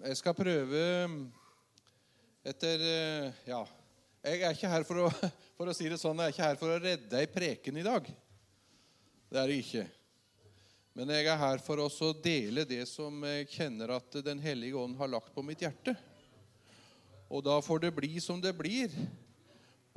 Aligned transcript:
Jeg 0.00 0.16
skal 0.16 0.32
prøve 0.32 0.82
etter 2.48 2.80
eh, 2.80 3.40
Ja. 3.50 3.60
Jeg 4.24 4.42
er 4.44 4.54
ikke 4.54 4.68
her 4.68 4.84
for 4.84 5.00
å, 5.02 5.08
for 5.58 5.68
å 5.68 5.74
si 5.76 5.88
det 5.92 5.98
sånn, 6.00 6.18
jeg 6.20 6.30
er 6.30 6.34
ikke 6.34 6.46
her 6.46 6.58
for 6.60 6.72
å 6.72 6.78
redde 6.80 7.18
ei 7.20 7.28
preken 7.28 7.76
i 7.80 7.84
dag. 7.84 8.06
Det 9.28 9.40
er 9.40 9.52
jeg 9.52 9.64
ikke. 9.64 9.84
Men 10.96 11.12
jeg 11.12 11.28
er 11.28 11.40
her 11.40 11.60
for 11.64 11.80
å 11.84 12.12
dele 12.20 12.64
det 12.68 12.82
som 12.88 13.24
jeg 13.28 13.48
kjenner 13.52 13.92
at 13.98 14.16
Den 14.24 14.40
hellige 14.40 14.80
ånd 14.80 14.96
har 15.00 15.12
lagt 15.12 15.34
på 15.36 15.44
mitt 15.44 15.60
hjerte. 15.64 15.94
Og 17.28 17.44
da 17.44 17.58
får 17.64 17.84
det 17.84 17.92
bli 17.96 18.14
som 18.24 18.40
det 18.40 18.54
blir. 18.56 18.94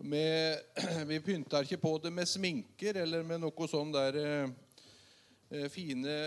Med, 0.04 0.68
vi 1.12 1.22
pynter 1.24 1.64
ikke 1.64 1.80
på 1.80 1.96
det 2.04 2.12
med 2.12 2.28
sminker 2.28 3.00
eller 3.06 3.24
med 3.24 3.40
noe 3.46 3.72
sånn 3.72 3.96
der 3.96 4.20
eh, 4.20 4.52
eh 5.64 5.72
fine 5.72 6.18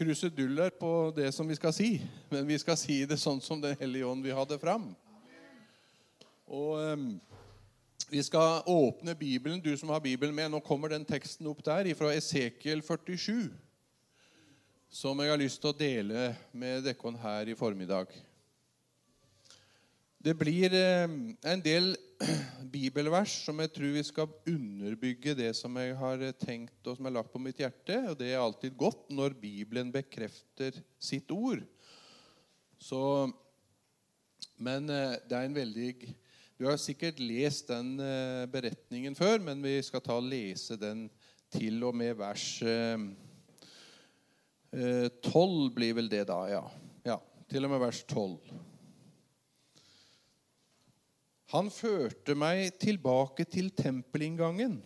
kruseduller 0.00 0.70
på 0.70 1.12
det 1.16 1.28
som 1.36 1.48
vi 1.48 1.54
skal 1.58 1.72
si. 1.76 1.90
Men 2.32 2.46
vi 2.48 2.56
skal 2.58 2.78
si 2.80 3.02
det 3.04 3.18
sånn 3.20 3.40
som 3.44 3.60
Den 3.60 3.76
hellige 3.80 4.08
ånd 4.08 4.24
vil 4.24 4.36
ha 4.36 4.46
det 4.48 4.56
fram. 4.62 4.86
Og 6.48 6.78
um, 6.80 7.10
Vi 8.10 8.22
skal 8.26 8.64
åpne 8.66 9.14
Bibelen, 9.14 9.60
du 9.60 9.76
som 9.76 9.92
har 9.92 10.00
Bibelen 10.00 10.34
med. 10.34 10.48
Nå 10.50 10.62
kommer 10.64 10.90
den 10.90 11.04
teksten 11.04 11.46
opp 11.46 11.60
der, 11.62 11.92
fra 11.94 12.14
Esekiel 12.16 12.80
47, 12.82 13.52
som 14.88 15.20
jeg 15.20 15.30
har 15.30 15.38
lyst 15.38 15.60
til 15.62 15.70
å 15.70 15.76
dele 15.78 16.32
med 16.50 16.82
dere 16.88 17.12
her 17.22 17.52
i 17.52 17.54
formiddag. 17.54 18.10
Det 20.18 20.34
blir 20.34 20.74
um, 21.04 21.36
en 21.44 21.62
del 21.62 21.92
bibelvers 22.74 23.34
som 23.46 23.60
jeg 23.62 23.72
tror 23.74 23.94
vi 23.94 24.04
skal 24.06 24.32
underbygge 24.52 25.34
det 25.38 25.50
som 25.58 25.76
jeg 25.80 25.96
har 25.98 26.24
tenkt 26.40 26.86
og 26.86 26.98
som 26.98 27.08
er 27.08 27.16
lagt 27.16 27.32
på 27.32 27.42
mitt 27.42 27.60
hjerte. 27.60 27.96
Og 28.10 28.18
det 28.20 28.32
er 28.32 28.42
alltid 28.42 28.76
godt 28.78 29.08
når 29.14 29.36
Bibelen 29.40 29.92
bekrefter 29.94 30.76
sitt 31.00 31.30
ord. 31.34 31.64
Så, 32.80 33.02
men 34.60 34.88
eh, 34.92 35.18
det 35.28 35.36
er 35.36 35.48
en 35.48 35.56
veldig 35.56 35.92
du 36.60 36.66
har 36.68 36.76
sikkert 36.76 37.16
lest 37.24 37.70
den 37.70 37.94
eh, 38.04 38.44
beretningen 38.52 39.14
før, 39.16 39.38
men 39.40 39.62
vi 39.64 39.78
skal 39.80 40.02
ta 40.04 40.18
og 40.20 40.26
lese 40.28 40.76
den 40.76 41.06
til 41.48 41.80
og 41.88 41.94
med 41.96 42.18
vers 42.18 42.44
eh, 42.68 43.06
eh, 44.76 45.06
tolv 45.24 45.70
blir 45.78 45.96
vel 45.96 46.12
det, 46.12 46.26
da. 46.28 46.42
Ja. 46.52 46.60
ja. 47.08 47.16
Til 47.48 47.64
og 47.64 47.72
med 47.72 47.80
vers 47.80 48.02
tolv. 48.04 48.44
Han 51.50 51.70
førte 51.74 52.36
meg 52.38 52.76
tilbake 52.78 53.42
til 53.50 53.72
tempelinngangen, 53.74 54.76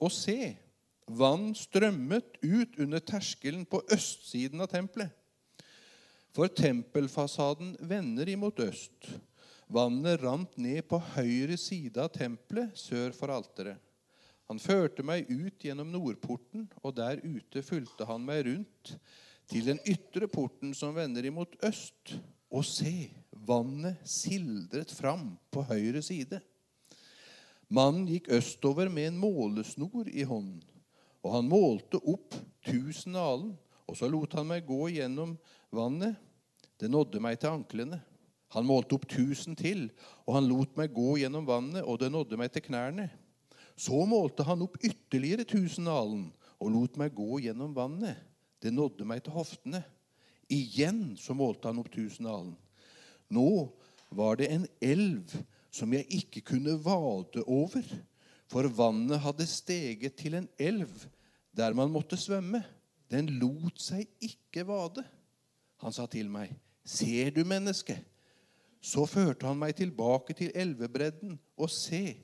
og 0.00 0.12
se, 0.12 0.54
vann 1.06 1.50
strømmet 1.56 2.38
ut 2.40 2.78
under 2.80 3.02
terskelen 3.04 3.66
på 3.68 3.82
østsiden 3.92 4.64
av 4.64 4.70
tempelet. 4.72 5.12
For 6.36 6.52
tempelfasaden 6.52 7.74
vender 7.88 8.28
imot 8.28 8.60
øst. 8.64 9.10
Vannet 9.72 10.20
rant 10.22 10.56
ned 10.60 10.82
på 10.88 11.00
høyre 11.16 11.56
side 11.58 12.00
av 12.00 12.12
tempelet, 12.14 12.72
sør 12.76 13.14
for 13.16 13.32
alteret. 13.32 13.80
Han 14.46 14.60
førte 14.62 15.02
meg 15.02 15.26
ut 15.28 15.64
gjennom 15.64 15.88
nordporten, 15.90 16.68
og 16.84 16.94
der 16.96 17.18
ute 17.24 17.64
fulgte 17.66 18.06
han 18.06 18.22
meg 18.24 18.44
rundt 18.46 18.92
til 19.50 19.66
den 19.66 19.80
ytre 19.90 20.28
porten 20.30 20.74
som 20.76 20.94
vender 20.94 21.26
imot 21.26 21.56
øst. 21.66 22.14
Og 22.54 22.62
se, 22.64 23.10
vannet 23.46 24.00
sildret 24.08 24.92
fram 24.94 25.34
på 25.52 25.64
høyre 25.68 26.02
side. 26.04 26.40
Mannen 27.68 28.06
gikk 28.08 28.30
østover 28.36 28.90
med 28.92 29.10
en 29.10 29.20
målesnor 29.20 30.06
i 30.08 30.22
hånden, 30.26 30.62
og 31.26 31.32
han 31.34 31.48
målte 31.50 31.98
opp 31.98 32.36
tusen 32.66 33.16
alen, 33.18 33.56
og 33.86 33.98
så 33.98 34.08
lot 34.10 34.34
han 34.38 34.46
meg 34.48 34.66
gå 34.66 34.88
gjennom 34.94 35.34
vannet. 35.74 36.14
Det 36.78 36.90
nådde 36.90 37.22
meg 37.22 37.40
til 37.40 37.54
anklene. 37.54 38.00
Han 38.54 38.66
målte 38.66 38.94
opp 38.94 39.06
tusen 39.10 39.56
til, 39.58 39.88
og 40.26 40.36
han 40.38 40.46
lot 40.48 40.76
meg 40.78 40.94
gå 40.94 41.16
gjennom 41.22 41.46
vannet, 41.48 41.82
og 41.82 41.98
det 42.02 42.12
nådde 42.14 42.38
meg 42.38 42.52
til 42.54 42.66
knærne. 42.68 43.08
Så 43.76 43.98
målte 44.08 44.46
han 44.46 44.62
opp 44.64 44.78
ytterligere 44.80 45.44
tusen 45.48 45.88
alen 45.90 46.28
og 46.62 46.70
lot 46.72 46.94
meg 46.96 47.12
gå 47.16 47.42
gjennom 47.44 47.74
vannet. 47.76 48.16
Det 48.62 48.72
nådde 48.72 49.04
meg 49.04 49.24
til 49.24 49.34
hoftene. 49.36 49.82
Igjen 50.48 51.16
så 51.20 51.34
målte 51.36 51.68
han 51.68 51.82
opp 51.82 51.90
tusen 51.92 52.28
alen. 52.30 52.54
Nå 53.28 53.72
var 54.10 54.38
det 54.38 54.50
en 54.52 54.66
elv 54.80 55.34
som 55.74 55.92
jeg 55.92 56.06
ikke 56.20 56.42
kunne 56.52 56.76
vade 56.80 57.42
over, 57.46 57.84
for 58.46 58.68
vannet 58.70 59.20
hadde 59.24 59.46
steget 59.50 60.16
til 60.18 60.38
en 60.38 60.48
elv 60.58 60.92
der 61.56 61.74
man 61.74 61.90
måtte 61.90 62.18
svømme. 62.20 62.62
Den 63.10 63.28
lot 63.40 63.80
seg 63.80 64.06
ikke 64.22 64.66
vade. 64.68 65.04
Han 65.82 65.92
sa 65.92 66.06
til 66.06 66.28
meg, 66.30 66.52
'Ser 66.84 67.30
du, 67.30 67.44
menneske?' 67.44 68.04
Så 68.80 69.06
førte 69.06 69.46
han 69.46 69.58
meg 69.58 69.74
tilbake 69.74 70.34
til 70.36 70.52
elvebredden, 70.54 71.38
og 71.58 71.70
se, 71.70 72.16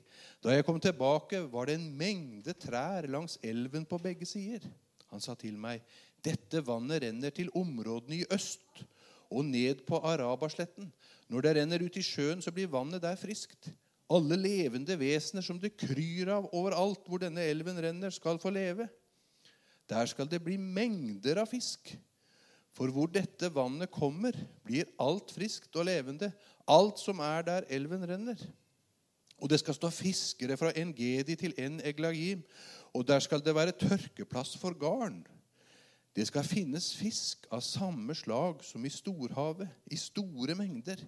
da 0.43 0.53
jeg 0.53 0.63
kom 0.63 0.79
tilbake, 0.79 1.41
var 1.51 1.65
det 1.65 1.75
en 1.75 1.97
mengde 1.97 2.53
trær 2.53 3.07
langs 3.07 3.37
elven 3.43 3.83
på 3.85 3.97
begge 3.97 4.25
sider. 4.25 4.63
Han 5.11 5.19
sa 5.19 5.35
til 5.35 5.57
meg, 5.59 5.81
dette 6.23 6.61
vannet 6.63 7.03
renner 7.03 7.29
til 7.35 7.51
områdene 7.51 8.21
i 8.21 8.27
øst 8.31 8.85
og 9.33 9.45
ned 9.49 9.81
på 9.87 9.99
Arabasletten. 10.05 10.91
Når 11.31 11.45
det 11.45 11.55
renner 11.57 11.83
ut 11.83 11.97
i 11.97 12.05
sjøen, 12.05 12.41
så 12.43 12.53
blir 12.53 12.71
vannet 12.71 13.01
der 13.03 13.17
friskt. 13.19 13.71
Alle 14.13 14.37
levende 14.37 14.97
vesener 14.99 15.45
som 15.45 15.59
det 15.59 15.73
kryr 15.79 16.29
av 16.35 16.49
overalt 16.53 17.07
hvor 17.09 17.23
denne 17.23 17.45
elven 17.49 17.79
renner, 17.81 18.13
skal 18.13 18.39
få 18.41 18.51
leve. 18.53 18.87
Der 19.89 20.05
skal 20.09 20.29
det 20.29 20.43
bli 20.43 20.57
mengder 20.57 21.41
av 21.41 21.49
fisk. 21.51 21.95
For 22.73 22.89
hvor 22.89 23.09
dette 23.13 23.51
vannet 23.53 23.91
kommer, 23.93 24.35
blir 24.65 24.89
alt 25.01 25.33
friskt 25.33 25.75
og 25.77 25.87
levende, 25.89 26.31
alt 26.69 27.01
som 27.01 27.21
er 27.21 27.45
der 27.45 27.67
elven 27.73 28.05
renner. 28.09 28.39
Og 29.41 29.49
det 29.51 29.59
skal 29.61 29.75
stå 29.77 29.91
fiskere 29.93 30.57
fra 30.57 30.71
Engedi 30.79 31.35
til 31.37 31.53
En 31.59 31.81
Eglagim, 31.83 32.41
og 32.93 33.05
der 33.07 33.19
skal 33.19 33.41
det 33.43 33.55
være 33.55 33.75
tørkeplass 33.77 34.55
for 34.57 34.77
garn. 34.77 35.21
Det 36.13 36.27
skal 36.29 36.45
finnes 36.45 36.91
fisk 36.93 37.47
av 37.53 37.63
samme 37.65 38.13
slag 38.15 38.61
som 38.65 38.83
i 38.85 38.91
storhavet, 38.93 39.69
i 39.89 39.97
store 39.97 40.53
mengder. 40.57 41.01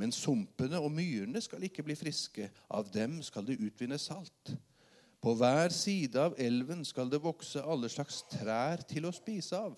Men 0.00 0.14
sumpene 0.14 0.80
og 0.80 0.90
myrene 0.94 1.42
skal 1.44 1.62
ikke 1.66 1.84
bli 1.86 1.94
friske. 1.98 2.48
Av 2.72 2.88
dem 2.90 3.20
skal 3.22 3.46
det 3.46 3.60
utvinnes 3.60 4.08
salt. 4.10 4.54
På 5.20 5.34
hver 5.36 5.70
side 5.76 6.16
av 6.16 6.34
elven 6.40 6.82
skal 6.88 7.10
det 7.12 7.20
vokse 7.20 7.60
alle 7.60 7.90
slags 7.92 8.22
trær 8.32 8.80
til 8.88 9.06
å 9.06 9.14
spise 9.14 9.58
av. 9.58 9.76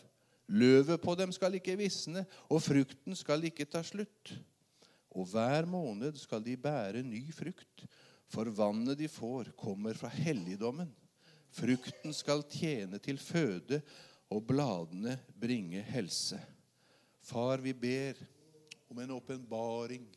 Løvet 0.52 1.02
på 1.02 1.14
dem 1.18 1.32
skal 1.34 1.56
ikke 1.58 1.74
visne, 1.80 2.24
og 2.48 2.62
frukten 2.62 3.16
skal 3.18 3.42
ikke 3.48 3.66
ta 3.66 3.82
slutt. 3.84 4.32
Og 5.12 5.28
hver 5.32 5.66
måned 5.68 6.16
skal 6.20 6.44
de 6.44 6.54
bære 6.56 7.02
ny 7.04 7.24
frukt, 7.34 7.84
for 8.32 8.48
vannet 8.54 8.96
de 9.00 9.10
får, 9.10 9.50
kommer 9.58 9.98
fra 9.98 10.08
helligdommen. 10.12 10.88
Frukten 11.52 12.14
skal 12.16 12.46
tjene 12.48 12.96
til 13.02 13.18
føde, 13.20 13.82
og 14.32 14.44
bladene 14.48 15.18
bringe 15.38 15.82
helse. 15.92 16.38
Far, 17.22 17.62
vi 17.62 17.74
ber 17.76 18.18
om 18.90 18.98
en 18.98 19.14
åpenbaring 19.14 20.08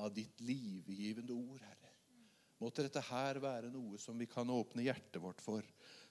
av 0.00 0.12
ditt 0.14 0.40
livgivende 0.40 1.34
ord, 1.34 1.60
Herre. 1.60 1.90
Måtte 2.60 2.84
dette 2.84 3.02
her 3.08 3.40
være 3.40 3.70
noe 3.72 3.98
som 4.00 4.18
vi 4.20 4.28
kan 4.28 4.48
åpne 4.52 4.84
hjertet 4.84 5.20
vårt 5.22 5.40
for, 5.44 5.64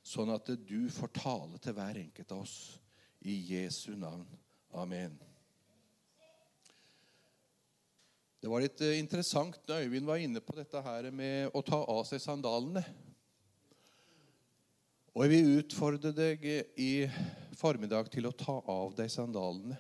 sånn 0.06 0.32
at 0.34 0.50
du 0.66 0.90
får 0.94 1.12
tale 1.18 1.60
til 1.62 1.76
hver 1.78 2.00
enkelt 2.02 2.36
av 2.36 2.46
oss. 2.46 2.60
I 3.20 3.36
Jesu 3.52 3.98
navn. 4.00 4.24
Amen. 4.80 5.18
Det 8.40 8.48
var 8.48 8.64
litt 8.64 8.80
eh, 8.86 8.96
interessant 9.02 9.58
når 9.68 9.84
Øyvind 9.84 10.08
var 10.08 10.22
inne 10.24 10.40
på 10.40 10.56
dette 10.56 10.80
her 10.86 11.10
med 11.12 11.52
å 11.52 11.62
ta 11.66 11.82
av 11.84 12.06
seg 12.08 12.22
sandalene. 12.24 12.86
Og 15.16 15.26
jeg 15.26 15.32
vil 15.32 15.60
utfordre 15.64 16.12
deg 16.14 16.44
i 16.78 16.92
formiddag 17.58 18.12
til 18.14 18.30
å 18.30 18.36
ta 18.36 18.60
av 18.70 18.94
deg 18.98 19.10
sandalene. 19.10 19.78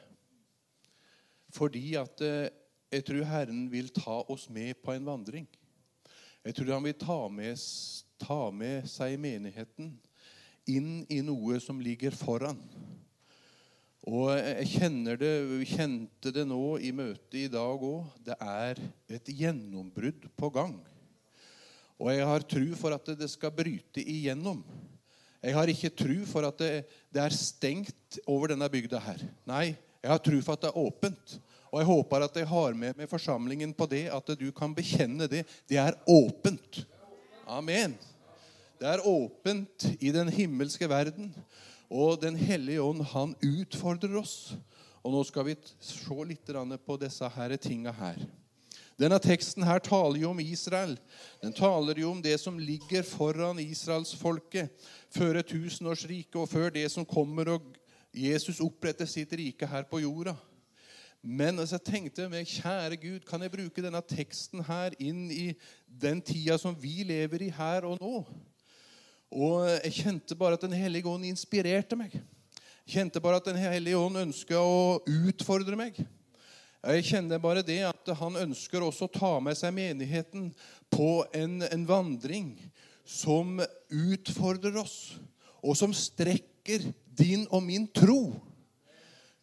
Fordi 1.53 1.83
at 1.99 2.21
eh, 2.25 2.49
jeg 2.89 3.05
tror 3.05 3.27
Herren 3.29 3.67
vil 3.69 3.91
ta 3.93 4.19
oss 4.29 4.47
med 4.49 4.79
på 4.81 4.93
en 4.95 5.05
vandring. 5.05 5.45
Jeg 6.45 6.55
tror 6.57 6.73
han 6.73 6.87
vil 6.87 6.97
ta 6.97 7.19
med, 7.29 7.61
ta 8.21 8.39
med 8.49 8.89
seg 8.89 9.19
menigheten 9.21 9.93
inn 10.69 11.03
i 11.09 11.19
noe 11.25 11.59
som 11.61 11.81
ligger 11.81 12.15
foran. 12.17 12.61
Og 14.09 14.31
jeg 14.33 14.69
kjenner 14.73 15.19
det, 15.19 15.33
kjente 15.69 16.31
det 16.33 16.45
nå 16.49 16.79
i 16.81 16.89
møtet 16.95 17.41
i 17.43 17.49
dag 17.51 17.83
òg. 17.85 18.07
Det 18.25 18.37
er 18.39 18.79
et 19.11 19.29
gjennombrudd 19.29 20.29
på 20.39 20.49
gang. 20.55 20.77
Og 21.99 22.13
jeg 22.15 22.29
har 22.31 22.45
tru 22.47 22.69
for 22.79 22.95
at 22.95 23.11
det 23.19 23.27
skal 23.29 23.53
bryte 23.53 24.01
igjennom. 24.01 24.63
Jeg 25.39 25.55
har 25.55 25.71
ikke 25.71 25.93
tru 25.95 26.15
for 26.27 26.47
at 26.47 26.57
det, 26.59 26.71
det 27.13 27.21
er 27.23 27.35
stengt 27.35 28.19
over 28.27 28.51
denne 28.51 28.67
bygda 28.71 28.99
her. 29.03 29.21
Nei, 29.47 29.71
jeg 30.03 30.11
har 30.11 30.19
tru 30.23 30.39
for 30.43 30.57
at 30.57 30.65
det 30.65 30.71
er 30.71 30.81
åpent. 30.81 31.37
Og 31.69 31.81
jeg 31.81 31.89
håper 31.89 32.25
at 32.25 32.37
jeg 32.41 32.49
har 32.49 32.75
med 32.77 32.97
meg 32.97 33.09
forsamlingen 33.11 33.73
på 33.77 33.85
det, 33.91 34.07
at 34.11 34.31
du 34.39 34.47
kan 34.55 34.73
bekjenne 34.75 35.29
det. 35.29 35.45
Det 35.69 35.77
er 35.79 35.97
åpent. 36.09 36.81
Amen. 37.47 37.93
Det 38.79 38.87
er 38.87 39.05
åpent 39.05 39.85
i 39.99 40.11
den 40.15 40.31
himmelske 40.33 40.89
verden. 40.89 41.31
Og 41.89 42.19
Den 42.21 42.35
hellige 42.35 42.81
ånd, 42.81 43.01
han 43.13 43.35
utfordrer 43.41 44.19
oss. 44.19 44.53
Og 45.03 45.13
nå 45.13 45.23
skal 45.25 45.47
vi 45.47 45.55
se 45.79 46.19
litt 46.27 46.51
på 46.85 46.97
disse 47.01 47.29
her 47.35 47.55
tinga 47.57 47.93
her. 47.95 48.19
Denne 48.99 49.15
teksten 49.23 49.63
her 49.63 49.79
taler 49.79 50.19
jo 50.19 50.33
om 50.33 50.41
Israel. 50.43 50.97
Den 51.39 51.53
taler 51.55 52.01
jo 52.01 52.11
om 52.11 52.21
det 52.21 52.35
som 52.41 52.59
ligger 52.59 53.05
foran 53.07 53.61
israelsfolket 53.63 54.89
før 55.15 55.39
et 55.39 55.47
tusenårsrike 55.47 56.39
og 56.41 56.49
før 56.51 56.73
det 56.75 56.89
som 56.91 57.07
kommer 57.07 57.55
og 57.55 57.69
Jesus 58.11 58.59
oppretter 58.59 59.07
sitt 59.07 59.31
rike 59.37 59.67
her 59.69 59.85
på 59.87 60.01
jorda. 60.03 60.35
Men 61.21 61.59
altså, 61.59 61.77
jeg 61.77 61.87
tenkte 61.93 62.27
meg, 62.31 62.47
kjære 62.47 62.99
Gud, 62.99 63.23
kan 63.27 63.41
jeg 63.43 63.51
bruke 63.51 63.83
denne 63.83 64.01
teksten 64.07 64.63
her 64.67 64.95
inn 65.03 65.27
i 65.31 65.49
den 65.87 66.21
tida 66.23 66.57
som 66.59 66.75
vi 66.79 67.03
lever 67.07 67.43
i 67.47 67.51
her 67.55 67.87
og 67.87 67.99
nå? 67.99 68.21
Og 69.29 69.67
jeg 69.67 69.95
kjente 69.99 70.35
bare 70.35 70.57
at 70.57 70.63
Den 70.65 70.73
hellige 70.73 71.07
ånd 71.07 71.27
inspirerte 71.27 71.95
meg. 71.99 72.15
Jeg 72.87 72.95
kjente 72.95 73.21
bare 73.21 73.37
at 73.37 73.45
Den 73.45 73.59
hellige 73.59 73.99
ånd 73.99 74.17
ønska 74.17 74.59
å 74.59 75.03
utfordre 75.05 75.77
meg. 75.77 75.99
Jeg 76.79 77.09
kjenner 77.09 77.41
bare 77.43 77.59
det 77.65 77.81
at 77.83 78.09
han 78.21 78.37
ønsker 78.39 78.85
også 78.85 79.09
å 79.09 79.11
ta 79.11 79.31
med 79.43 79.57
seg 79.59 79.73
menigheten 79.75 80.45
på 80.87 81.25
en, 81.35 81.57
en 81.67 81.83
vandring 81.83 82.53
som 83.03 83.59
utfordrer 83.91 84.77
oss, 84.79 85.17
og 85.59 85.75
som 85.75 85.91
strekker 85.91 86.85
din 87.19 87.43
og 87.51 87.65
min 87.65 87.89
tro. 87.91 88.31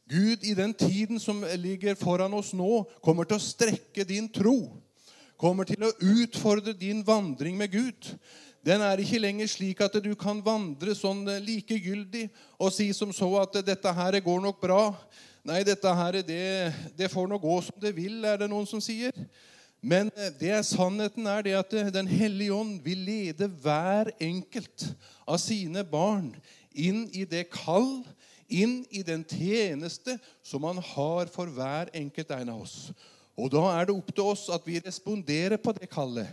Gud 0.08 0.46
i 0.48 0.54
den 0.56 0.72
tiden 0.72 1.20
som 1.20 1.44
ligger 1.60 1.98
foran 2.00 2.32
oss 2.38 2.54
nå, 2.56 2.86
kommer 3.04 3.28
til 3.28 3.36
å 3.36 3.44
strekke 3.44 4.06
din 4.08 4.30
tro. 4.32 4.56
Kommer 5.36 5.68
til 5.68 5.82
å 5.84 5.92
utfordre 6.00 6.72
din 6.72 7.02
vandring 7.04 7.58
med 7.60 7.74
Gud. 7.74 8.14
Den 8.64 8.80
er 8.80 9.02
ikke 9.02 9.20
lenger 9.20 9.50
slik 9.50 9.84
at 9.84 10.00
du 10.00 10.14
kan 10.16 10.40
vandre 10.46 10.96
sånn 10.96 11.26
likegyldig 11.44 12.30
og 12.56 12.72
si 12.72 12.88
som 12.96 13.12
så 13.12 13.28
at 13.42 13.60
'dette 13.60 13.92
her 13.92 14.20
går 14.24 14.40
nok 14.40 14.62
bra'. 14.62 14.94
Nei, 15.46 15.60
dette 15.62 15.90
her, 15.94 16.16
det, 16.26 16.44
det 16.98 17.06
får 17.12 17.28
nå 17.30 17.36
gå 17.38 17.56
som 17.62 17.76
det 17.78 17.92
vil, 17.94 18.18
er 18.26 18.40
det 18.40 18.48
noen 18.50 18.66
som 18.66 18.80
sier. 18.82 19.14
Men 19.78 20.08
det 20.40 20.50
er 20.50 20.64
sannheten 20.66 21.28
er 21.30 21.44
det 21.46 21.52
at 21.54 21.74
Den 21.94 22.08
hellige 22.10 22.54
ånd 22.56 22.80
vil 22.82 23.04
lede 23.06 23.46
hver 23.62 24.10
enkelt 24.18 24.88
av 25.22 25.38
sine 25.38 25.84
barn 25.86 26.32
inn 26.74 27.04
i 27.14 27.22
det 27.28 27.44
kall, 27.52 28.00
inn 28.50 28.80
i 28.90 29.04
den 29.06 29.22
tjeneste 29.22 30.16
som 30.42 30.66
han 30.66 30.82
har 30.82 31.30
for 31.30 31.50
hver 31.54 31.94
enkelt 31.94 32.34
en 32.34 32.50
av 32.56 32.66
oss. 32.66 32.90
Og 33.38 33.52
da 33.52 33.62
er 33.76 33.86
det 33.86 33.94
opp 33.94 34.10
til 34.10 34.32
oss 34.32 34.48
at 34.50 34.66
vi 34.66 34.82
responderer 34.82 35.62
på 35.62 35.76
det 35.78 35.86
kallet. 35.92 36.26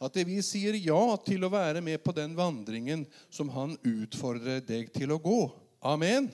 At 0.00 0.20
vi 0.26 0.36
sier 0.44 0.76
ja 0.76 1.00
til 1.24 1.48
å 1.48 1.52
være 1.52 1.80
med 1.84 2.00
på 2.04 2.12
den 2.16 2.36
vandringen 2.36 3.08
som 3.32 3.48
han 3.56 3.78
utfordrer 3.80 4.60
deg 4.64 4.92
til 4.92 5.16
å 5.16 5.20
gå. 5.22 5.40
Amen. 5.80 6.28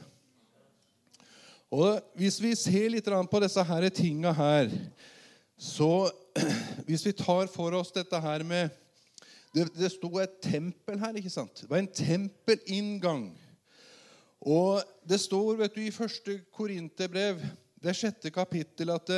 Og 1.77 2.01
Hvis 2.17 2.39
vi 2.41 2.55
ser 2.57 2.89
litt 2.95 3.09
på 3.31 3.41
disse 3.43 3.63
her 3.69 3.89
tinga 3.93 4.33
her, 4.33 4.71
så 5.59 6.09
Hvis 6.89 7.05
vi 7.07 7.13
tar 7.17 7.49
for 7.53 7.75
oss 7.77 7.93
dette 7.93 8.21
her 8.21 8.45
med 8.45 8.73
Det, 9.55 9.71
det 9.73 9.89
sto 9.95 10.11
et 10.21 10.35
tempel 10.45 10.99
her, 11.01 11.17
ikke 11.17 11.33
sant? 11.33 11.63
Det 11.63 11.71
var 11.71 11.81
en 11.81 11.89
tempelinngang. 11.89 13.31
Og 14.45 14.83
det 15.09 15.17
står 15.23 15.57
vet 15.57 15.73
du, 15.73 15.81
i 15.81 15.95
første 15.95 16.35
Korinterbrev, 16.53 17.41
det 17.81 17.95
sjette 17.97 18.29
kapittel, 18.35 18.93
at 18.93 19.09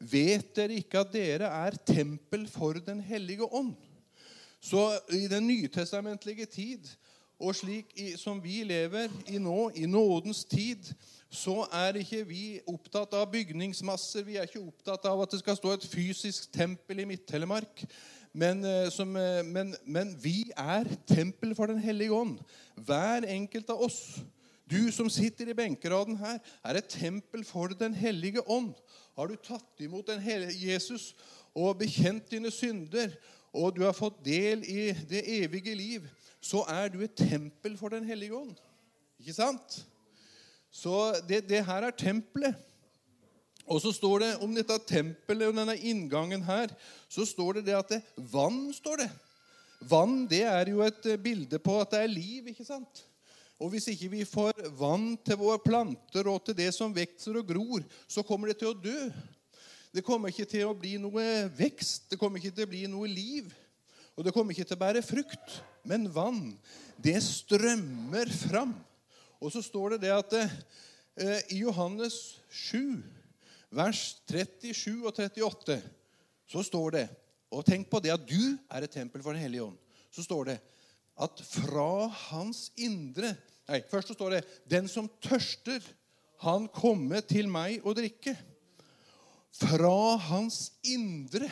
vet 0.00 0.50
dere 0.56 0.80
ikke 0.80 1.04
at 1.04 1.12
dere 1.14 1.46
er 1.46 1.78
tempel 1.86 2.48
for 2.50 2.80
Den 2.82 3.04
hellige 3.06 3.46
ånd? 3.46 3.76
Så 4.58 4.82
i 5.14 5.28
den 5.30 5.46
nytestamentlige 5.46 6.50
tid, 6.50 6.90
og 7.38 7.54
slik 7.54 7.94
som 8.18 8.42
vi 8.42 8.64
lever 8.66 9.14
i 9.30 9.38
nå, 9.38 9.70
i 9.78 9.86
nådens 9.86 10.42
tid, 10.50 10.90
så 11.34 11.64
er 11.74 11.98
ikke 11.98 12.22
vi 12.28 12.42
opptatt 12.70 13.14
av 13.18 13.26
bygningsmasser. 13.32 14.24
Vi 14.26 14.36
er 14.38 14.46
ikke 14.46 14.62
opptatt 14.62 15.06
av 15.10 15.24
at 15.24 15.32
det 15.34 15.40
skal 15.42 15.58
stå 15.58 15.74
et 15.74 15.86
fysisk 15.90 16.46
tempel 16.54 17.02
i 17.02 17.08
Midt-Telemark. 17.10 17.84
Men, 18.34 18.64
eh, 18.64 18.86
eh, 18.86 19.42
men, 19.46 19.74
men, 19.86 20.14
vi 20.22 20.50
er 20.56 20.88
tempel 21.06 21.54
for 21.54 21.66
Den 21.66 21.78
hellige 21.78 22.12
ånd. 22.12 22.38
Hver 22.74 23.26
enkelt 23.30 23.70
av 23.70 23.82
oss 23.82 24.00
du 24.70 24.90
som 24.92 25.10
sitter 25.12 25.50
i 25.50 25.54
benkeraden 25.54 26.16
her, 26.16 26.38
er 26.64 26.78
et 26.78 26.88
tempel 26.88 27.44
for 27.44 27.68
Den 27.68 27.94
hellige 27.94 28.42
ånd. 28.50 28.74
Har 29.14 29.26
du 29.26 29.36
tatt 29.36 29.80
imot 29.80 30.08
den 30.08 30.22
Jesus 30.50 31.14
og 31.54 31.78
bekjent 31.78 32.30
dine 32.30 32.50
synder, 32.50 33.12
og 33.54 33.76
du 33.76 33.84
har 33.84 33.94
fått 33.94 34.24
del 34.24 34.64
i 34.66 34.90
det 35.08 35.22
evige 35.44 35.74
liv, 35.74 36.08
så 36.40 36.64
er 36.68 36.88
du 36.88 37.02
et 37.04 37.14
tempel 37.14 37.76
for 37.78 37.88
Den 37.88 38.04
hellige 38.04 38.34
ånd. 38.34 38.56
Ikke 39.20 39.36
sant? 39.36 39.84
Så 40.74 41.14
det, 41.28 41.44
det 41.46 41.62
her 41.66 41.86
er 41.86 41.94
tempelet. 41.94 42.58
Og 43.64 43.80
så 43.80 43.94
står 43.96 44.20
det 44.20 44.32
om 44.44 44.52
dette 44.52 44.76
tempelet 44.88 45.48
og 45.48 45.56
denne 45.56 45.76
inngangen 45.78 46.42
her, 46.44 46.72
så 47.08 47.24
står 47.24 47.60
det 47.60 47.70
det 47.70 47.78
at 47.78 47.94
det, 47.94 48.00
vann 48.32 48.66
står 48.76 49.04
det. 49.04 49.10
Vann 49.88 50.24
det 50.28 50.42
er 50.48 50.68
jo 50.72 50.82
et 50.84 51.06
bilde 51.22 51.60
på 51.62 51.78
at 51.80 51.94
det 51.94 52.02
er 52.04 52.12
liv. 52.12 52.50
ikke 52.52 52.66
sant? 52.66 53.04
Og 53.62 53.70
hvis 53.72 53.86
ikke 53.92 54.10
vi 54.12 54.24
får 54.28 54.66
vann 54.76 55.14
til 55.24 55.38
våre 55.40 55.60
planter 55.62 56.28
og 56.28 56.42
til 56.44 56.56
det 56.58 56.70
som 56.76 56.92
vokser 56.94 57.38
og 57.40 57.48
gror, 57.48 57.84
så 58.10 58.24
kommer 58.26 58.50
det 58.50 58.58
til 58.60 58.72
å 58.72 58.76
dø. 58.76 59.08
Det 59.94 60.02
kommer 60.04 60.32
ikke 60.32 60.48
til 60.50 60.66
å 60.66 60.76
bli 60.76 60.96
noe 60.98 61.46
vekst, 61.54 62.10
det 62.10 62.18
kommer 62.18 62.42
ikke 62.42 62.56
til 62.56 62.66
å 62.66 62.72
bli 62.72 62.82
noe 62.90 63.08
liv. 63.08 63.52
Og 64.18 64.26
det 64.26 64.34
kommer 64.34 64.52
ikke 64.52 64.66
til 64.66 64.76
å 64.76 64.82
bære 64.82 65.04
frukt. 65.06 65.60
Men 65.86 66.08
vann, 66.12 66.56
det 66.98 67.16
strømmer 67.22 68.30
fram. 68.44 68.74
Og 69.40 69.52
så 69.52 69.62
står 69.64 69.94
det 69.94 70.04
det 70.06 70.12
at 70.14 70.36
eh, 70.38 71.40
i 71.54 71.62
Johannes 71.62 72.38
7, 72.50 73.02
vers 73.74 74.02
37 74.30 75.02
og 75.02 75.12
38, 75.12 75.80
så 76.46 76.62
står 76.62 76.96
det 76.98 77.04
Og 77.54 77.62
tenk 77.66 77.86
på 77.90 78.00
det 78.02 78.10
at 78.10 78.24
du 78.26 78.56
er 78.70 78.82
et 78.82 78.90
tempel 78.90 79.22
for 79.22 79.32
Den 79.32 79.44
hellige 79.44 79.62
ånd. 79.62 79.76
Så 80.10 80.24
står 80.26 80.48
det 80.50 80.58
at 81.14 81.42
fra 81.46 82.08
hans 82.30 82.68
indre 82.74 83.36
Nei, 83.64 83.78
først 83.88 84.10
så 84.10 84.14
står 84.16 84.34
det 84.34 84.40
'Den 84.68 84.88
som 84.88 85.08
tørster, 85.24 85.80
han 86.44 86.68
komme 86.68 87.22
til 87.24 87.48
meg 87.48 87.80
og 87.80 87.96
drikke'. 87.96 88.36
Fra 89.54 90.16
hans 90.16 90.72
indre 90.84 91.48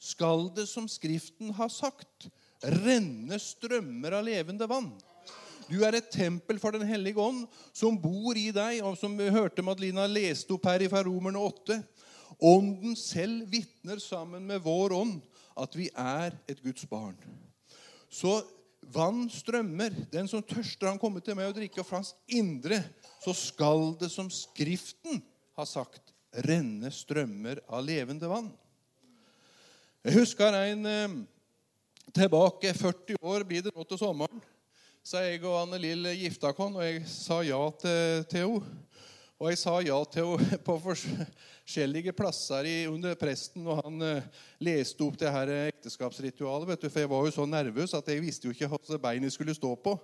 skal 0.00 0.48
det, 0.56 0.66
som 0.66 0.88
Skriften 0.88 1.52
har 1.54 1.68
sagt, 1.68 2.26
renne 2.64 3.38
strømmer 3.38 4.16
av 4.18 4.24
levende 4.24 4.66
vann. 4.66 4.90
Du 5.70 5.78
er 5.86 5.94
et 5.94 6.10
tempel 6.10 6.58
for 6.58 6.74
Den 6.74 6.86
hellige 6.88 7.20
ånd, 7.22 7.44
som 7.72 7.98
bor 8.00 8.38
i 8.38 8.50
deg, 8.54 8.80
og 8.82 8.96
som 8.98 9.14
vi 9.18 9.30
hørte 9.30 9.62
Madelina 9.62 10.08
leste 10.10 10.56
opp 10.56 10.66
her 10.66 10.82
fra 10.90 11.04
Romerne 11.06 11.38
8. 11.38 11.78
Ånden 12.40 12.96
selv 12.98 13.46
vitner 13.52 14.00
sammen 14.02 14.46
med 14.48 14.64
vår 14.64 14.96
ånd 14.96 15.20
at 15.60 15.76
vi 15.76 15.90
er 15.94 16.34
et 16.50 16.62
Guds 16.64 16.86
barn. 16.90 17.14
Så 18.10 18.40
vann 18.90 19.28
strømmer. 19.30 19.94
Den 20.10 20.28
som 20.30 20.42
tørster, 20.42 20.88
han 20.88 20.98
kommer 20.98 21.22
til 21.22 21.36
meg 21.38 21.50
og 21.50 21.58
drikker. 21.58 21.86
Fra 21.86 22.00
hans 22.00 22.14
indre 22.26 22.80
så 23.22 23.34
skal 23.36 23.92
det, 24.00 24.10
som 24.10 24.30
Skriften 24.32 25.20
har 25.58 25.68
sagt, 25.68 26.14
renne 26.46 26.90
strømmer 26.94 27.60
av 27.68 27.84
levende 27.86 28.30
vann. 28.30 28.48
Jeg 30.00 30.16
husker 30.16 30.56
en 30.56 30.86
eh, 30.88 31.18
tilbake 32.16 32.72
40 32.74 33.20
år 33.20 33.44
blir 33.44 33.66
det 33.66 33.74
nå 33.76 33.84
til 33.84 34.00
sommeren. 34.00 34.40
Så 35.00 35.22
jeg 35.24 35.40
og 35.48 35.54
Anne 35.62 35.78
Lill 35.80 36.04
gifta 36.20 36.50
oss, 36.52 36.58
og 36.60 36.82
jeg 36.84 37.04
sa 37.08 37.38
ja 37.40 37.58
til, 37.80 38.24
til 38.28 38.42
henne. 38.44 38.80
Og 39.40 39.48
jeg 39.48 39.58
sa 39.62 39.78
ja 39.80 39.96
til 40.12 40.34
henne 40.36 40.58
på 40.66 40.74
forskjellige 40.84 42.12
plasser 42.12 42.68
under 42.90 43.16
presten 43.16 43.64
og 43.64 43.80
han 43.80 44.04
uh, 44.04 44.26
leste 44.60 45.00
opp 45.06 45.16
det 45.22 45.32
her 45.32 45.54
ekteskapsritualet. 45.70 46.68
vet 46.68 46.84
du, 46.84 46.90
For 46.92 47.00
jeg 47.00 47.12
var 47.14 47.24
jo 47.24 47.32
så 47.32 47.48
nervøs 47.48 47.96
at 47.96 48.12
jeg 48.12 48.20
visste 48.20 48.50
jo 48.50 48.52
ikke 48.52 48.68
hvilke 48.68 49.00
bein 49.00 49.24
jeg 49.24 49.38
skulle 49.38 49.56
stå 49.56 49.72
på. 49.80 49.96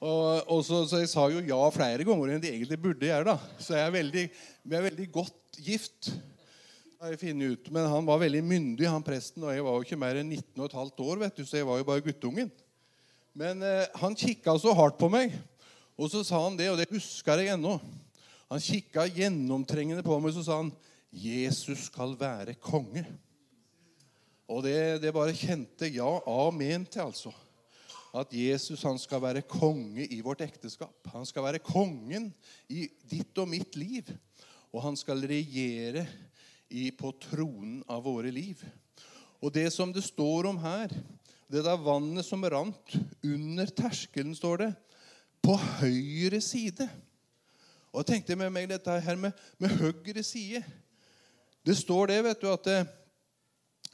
Og, 0.00 0.24
og 0.48 0.64
så, 0.64 0.80
så, 0.88 1.04
jeg 1.04 1.12
sa 1.12 1.28
jo 1.28 1.44
ja 1.44 1.60
flere 1.76 2.08
ganger 2.08 2.32
enn 2.32 2.42
de 2.42 2.54
egentlig 2.54 2.80
burde 2.80 3.12
gjøre. 3.12 3.28
da. 3.28 3.60
Så 3.60 3.76
jeg 3.76 3.84
er 3.84 3.96
veldig, 4.00 4.26
jeg 4.64 4.80
er 4.80 4.88
veldig 4.88 5.10
godt 5.12 5.60
gift. 5.60 6.14
har 6.96 7.12
jeg 7.12 7.26
funnet 7.26 7.58
ut. 7.58 7.72
Men 7.76 7.92
han 7.92 8.08
var 8.08 8.24
veldig 8.24 8.40
myndig, 8.40 8.88
han 8.88 9.04
presten, 9.04 9.44
og 9.44 9.52
jeg 9.52 9.68
var 9.68 9.76
jo 9.76 9.84
ikke 9.84 10.00
mer 10.00 10.24
enn 10.24 10.32
19 10.32 10.64
15 10.64 11.04
år, 11.04 11.26
vet 11.28 11.36
du, 11.36 11.44
så 11.44 11.60
jeg 11.60 11.68
var 11.68 11.84
jo 11.84 11.92
bare 11.92 12.08
guttungen. 12.08 12.48
Men 13.34 13.62
eh, 13.66 13.90
han 13.98 14.14
kikka 14.14 14.54
så 14.62 14.72
hardt 14.78 14.98
på 15.00 15.08
meg, 15.10 15.34
og 15.98 16.10
så 16.10 16.22
sa 16.26 16.38
han 16.44 16.58
det, 16.58 16.68
og 16.70 16.78
det 16.78 16.90
husker 16.92 17.42
jeg 17.42 17.56
ennå. 17.56 17.80
Han 18.46 18.62
kikka 18.62 19.08
gjennomtrengende 19.10 20.04
på 20.06 20.18
meg, 20.22 20.34
så 20.36 20.44
sa 20.46 20.60
han, 20.60 20.70
'Jesus 21.10 21.88
skal 21.88 22.14
være 22.18 22.54
konge'. 22.62 23.06
Og 24.50 24.62
det, 24.66 25.00
det 25.02 25.14
bare 25.14 25.34
kjente 25.34 25.88
ja, 25.90 26.10
amen 26.30 26.86
til, 26.86 27.08
altså. 27.08 27.32
At 28.14 28.30
Jesus 28.30 28.84
han 28.86 28.98
skal 29.02 29.22
være 29.24 29.42
konge 29.42 30.06
i 30.06 30.20
vårt 30.22 30.44
ekteskap. 30.44 30.94
Han 31.10 31.26
skal 31.26 31.48
være 31.48 31.62
kongen 31.64 32.28
i 32.70 32.86
ditt 33.10 33.34
og 33.42 33.48
mitt 33.50 33.74
liv. 33.74 34.12
Og 34.70 34.84
han 34.84 34.98
skal 34.98 35.24
regjere 35.26 36.04
i, 36.70 36.92
på 36.94 37.10
tronen 37.24 37.80
av 37.90 38.04
våre 38.06 38.30
liv. 38.30 38.60
Og 39.42 39.50
det 39.54 39.66
som 39.74 39.90
det 39.90 40.04
står 40.06 40.46
om 40.52 40.60
her, 40.62 40.94
det 41.50 41.64
der 41.66 41.80
vannet 41.80 42.26
som 42.26 42.44
rant 42.44 42.96
under 43.24 43.70
terskelen, 43.76 44.34
står 44.36 44.62
det, 44.64 44.70
på 45.44 45.56
høyre 45.80 46.40
side. 46.40 46.86
Og 47.92 48.00
jeg 48.02 48.14
tenkte 48.14 48.36
med 48.38 48.52
meg 48.54 48.68
dette 48.70 48.94
her 49.04 49.18
med, 49.20 49.34
med 49.60 49.74
høyre 49.78 50.24
side. 50.24 50.64
Det 51.64 51.76
står 51.78 52.10
det, 52.10 52.20
vet 52.26 52.40
du, 52.40 52.48
at 52.50 52.70
eh, 52.72 52.88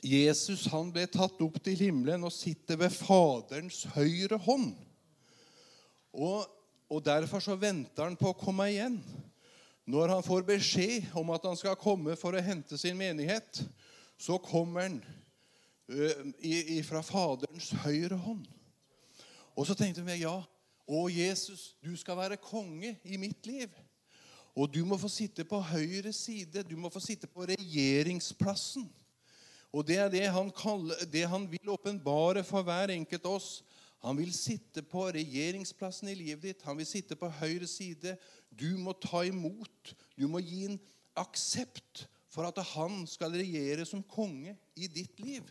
Jesus 0.07 0.65
han 0.73 0.89
ble 0.95 1.05
tatt 1.11 1.43
opp 1.45 1.59
til 1.63 1.77
himmelen 1.79 2.25
og 2.25 2.33
sitter 2.33 2.79
ved 2.81 2.95
Faderens 2.95 3.83
høyre 3.97 4.39
hånd. 4.41 4.73
Og, 6.17 6.47
og 6.91 7.03
derfor 7.05 7.43
så 7.45 7.59
venter 7.61 8.09
han 8.09 8.17
på 8.19 8.33
å 8.33 8.39
komme 8.39 8.71
igjen. 8.73 8.99
Når 9.91 10.15
han 10.15 10.25
får 10.25 10.47
beskjed 10.49 11.13
om 11.19 11.33
at 11.35 11.45
han 11.51 11.59
skal 11.59 11.79
komme 11.79 12.17
for 12.19 12.35
å 12.35 12.43
hente 12.45 12.79
sin 12.79 12.99
menighet, 12.99 13.63
så 14.21 14.39
kommer 14.43 14.87
han 14.87 15.01
fra 16.87 17.03
Faderens 17.03 17.71
høyre 17.83 18.17
hånd. 18.17 18.47
Og 19.59 19.67
så 19.67 19.75
tenkte 19.75 20.05
vi 20.07 20.23
ja, 20.23 20.37
å 20.91 21.07
Jesus, 21.11 21.75
du 21.83 21.93
skal 21.99 22.19
være 22.19 22.41
konge 22.41 22.97
i 23.05 23.19
mitt 23.21 23.47
liv. 23.47 23.75
Og 24.59 24.71
du 24.73 24.83
må 24.87 24.99
få 24.99 25.09
sitte 25.11 25.45
på 25.47 25.61
høyre 25.63 26.13
side. 26.15 26.65
Du 26.67 26.77
må 26.79 26.91
få 26.91 27.03
sitte 27.03 27.29
på 27.31 27.47
regjeringsplassen. 27.51 28.89
Og 29.71 29.87
det 29.87 30.01
er 30.03 30.09
det 30.11 30.25
han, 30.35 30.51
kaller, 30.51 30.99
det 31.07 31.29
han 31.31 31.47
vil 31.51 31.71
åpenbare 31.71 32.43
for 32.47 32.67
hver 32.67 32.91
enkelt 32.91 33.29
av 33.29 33.39
oss. 33.39 33.51
Han 34.03 34.17
vil 34.19 34.33
sitte 34.35 34.83
på 34.83 35.05
regjeringsplassen 35.15 36.11
i 36.11 36.17
livet 36.19 36.43
ditt. 36.49 36.65
Han 36.67 36.81
vil 36.81 36.89
sitte 36.89 37.19
på 37.19 37.31
høyre 37.39 37.69
side. 37.71 38.17
Du 38.51 38.73
må 38.81 38.97
ta 38.99 39.23
imot. 39.29 39.95
Du 40.19 40.27
må 40.31 40.43
gi 40.43 40.65
en 40.71 40.81
aksept 41.21 42.07
for 42.31 42.47
at 42.49 42.59
han 42.73 43.05
skal 43.11 43.35
regjere 43.37 43.85
som 43.87 44.03
konge 44.03 44.57
i 44.79 44.89
ditt 44.91 45.21
liv. 45.23 45.47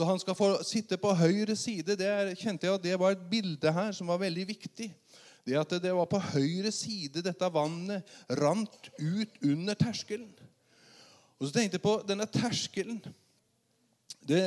Så 0.00 0.06
han 0.08 0.20
skal 0.22 0.32
få 0.32 0.46
sitte 0.64 0.96
på 0.96 1.10
høyre 1.12 1.52
side. 1.60 1.92
Det 2.00 2.06
er, 2.08 2.30
kjente 2.32 2.64
jeg 2.64 2.78
at 2.78 2.84
det 2.86 2.94
var 2.96 3.12
et 3.12 3.24
bilde 3.28 3.72
her 3.76 3.90
som 3.92 4.08
var 4.08 4.22
veldig 4.22 4.46
viktig 4.48 4.86
det 5.44 5.58
at 5.60 5.74
det 5.82 5.92
var 5.96 6.08
på 6.08 6.20
høyre 6.34 6.70
side 6.72 7.22
dette 7.24 7.48
vannet 7.52 8.06
rant 8.40 8.88
ut 8.96 9.40
under 9.44 9.76
terskelen. 9.76 10.30
Og 11.40 11.48
så 11.48 11.52
tenkte 11.54 11.76
jeg 11.76 11.84
på 11.84 11.94
denne 12.08 12.26
terskelen. 12.32 13.00
Det, 14.20 14.42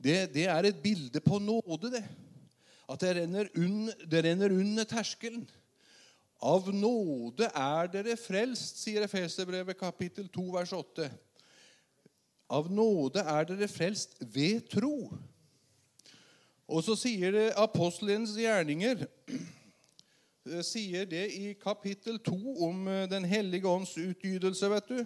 det, 0.00 0.16
det 0.32 0.46
er 0.52 0.68
et 0.68 0.80
bilde 0.80 1.20
på 1.24 1.40
nåde, 1.40 1.92
det. 1.96 2.04
At 2.88 3.04
det 3.04 3.14
renner, 3.18 3.48
under, 3.56 4.08
det 4.08 4.24
renner 4.24 4.56
under 4.56 4.88
terskelen. 4.88 5.44
Av 6.44 6.72
nåde 6.72 7.48
er 7.48 7.92
dere 7.92 8.16
frelst, 8.20 8.80
sier 8.84 9.04
Efeserbrevet 9.04 9.80
kapittel 9.80 10.32
2, 10.32 10.48
vers 10.56 10.72
8. 10.76 11.08
Av 12.50 12.70
nåde 12.70 13.24
er 13.24 13.48
dere 13.48 13.68
frelst 13.70 14.18
ved 14.20 14.66
tro. 14.72 15.08
Og 16.64 16.84
så 16.84 16.96
sier 16.96 17.32
det 17.32 17.46
apostelens 17.60 18.36
gjerninger 18.36 19.06
Eh, 20.44 20.60
sier 20.60 21.06
det 21.08 21.24
i 21.32 21.54
kapittel 21.56 22.18
2 22.20 22.34
om 22.66 22.88
eh, 22.88 23.06
Den 23.08 23.24
hellige 23.24 23.68
ånds 23.68 23.94
utgytelse, 23.96 24.68
vet 24.68 24.90
du. 24.90 24.98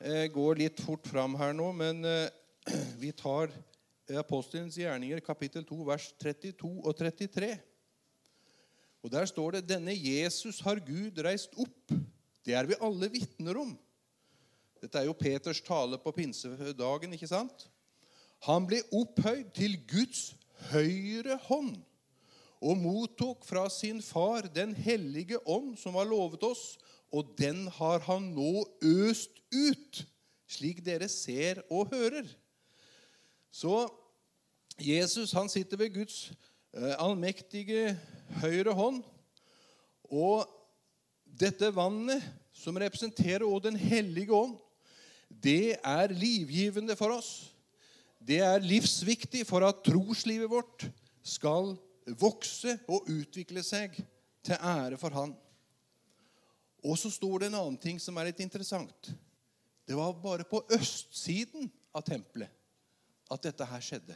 Jeg 0.00 0.30
går 0.32 0.60
litt 0.62 0.80
fort 0.80 1.04
fram 1.08 1.34
her 1.36 1.52
nå, 1.52 1.68
men 1.76 2.00
eh, 2.08 2.30
vi 3.02 3.12
tar 3.12 3.52
Apostelens 4.16 4.76
gjerninger, 4.78 5.18
kapittel 5.18 5.64
2, 5.66 5.76
vers 5.88 6.04
32 6.22 6.68
og 6.86 6.92
33. 6.94 7.48
Og 9.02 9.10
Der 9.10 9.26
står 9.26 9.56
det 9.56 9.66
denne 9.66 9.96
Jesus 9.98 10.60
har 10.62 10.78
Gud 10.78 11.18
reist 11.26 11.56
opp. 11.58 11.90
Det 12.46 12.54
er 12.54 12.68
vi 12.70 12.78
alle 12.78 13.10
vitner 13.10 13.58
om. 13.58 13.72
Dette 14.82 15.00
er 15.00 15.08
jo 15.08 15.16
Peters 15.16 15.60
tale 15.64 15.98
på 15.98 16.12
pinsedagen, 16.14 17.14
ikke 17.16 17.30
sant? 17.30 17.66
Han 18.46 18.66
ble 18.68 18.82
opphøyd 18.94 19.52
til 19.56 19.78
Guds 19.88 20.34
høyre 20.70 21.38
hånd 21.48 21.76
og 22.66 22.78
mottok 22.80 23.44
fra 23.44 23.66
sin 23.72 24.00
far 24.02 24.48
Den 24.52 24.74
hellige 24.74 25.38
ånd, 25.48 25.76
som 25.78 25.96
var 25.96 26.08
lovet 26.08 26.42
oss, 26.42 26.76
og 27.12 27.34
den 27.38 27.66
har 27.78 28.00
han 28.08 28.32
nå 28.34 28.64
øst 28.82 29.40
ut, 29.52 30.02
slik 30.48 30.82
dere 30.84 31.08
ser 31.08 31.62
og 31.70 31.92
hører. 31.92 32.26
Så 33.50 33.86
Jesus 34.80 35.32
han 35.32 35.48
sitter 35.48 35.76
ved 35.76 35.94
Guds 35.94 36.32
eh, 36.74 36.94
allmektige 36.98 37.96
høyre 38.42 38.74
hånd. 38.76 39.02
Og 40.12 40.44
dette 41.24 41.70
vannet, 41.74 42.22
som 42.52 42.76
representerer 42.76 43.44
også 43.44 43.68
Den 43.68 43.76
hellige 43.76 44.32
ånd, 44.32 44.56
det 45.28 45.76
er 45.82 46.14
livgivende 46.14 46.96
for 46.98 47.16
oss. 47.16 47.50
Det 48.18 48.40
er 48.42 48.62
livsviktig 48.62 49.44
for 49.46 49.66
at 49.66 49.84
troslivet 49.86 50.50
vårt 50.50 50.86
skal 51.26 51.74
vokse 52.18 52.76
og 52.90 53.08
utvikle 53.10 53.62
seg 53.66 53.94
til 54.46 54.58
ære 54.58 54.98
for 54.98 55.14
Han. 55.14 55.34
Og 56.86 56.98
så 56.98 57.10
står 57.10 57.42
det 57.42 57.50
en 57.50 57.58
annen 57.58 57.80
ting 57.82 57.98
som 58.02 58.16
er 58.18 58.30
litt 58.30 58.42
interessant. 58.44 59.10
Det 59.86 59.94
var 59.94 60.14
bare 60.22 60.46
på 60.46 60.62
østsiden 60.74 61.68
av 61.94 62.04
tempelet 62.06 62.50
at 63.30 63.42
dette 63.42 63.66
her 63.66 63.82
skjedde. 63.82 64.14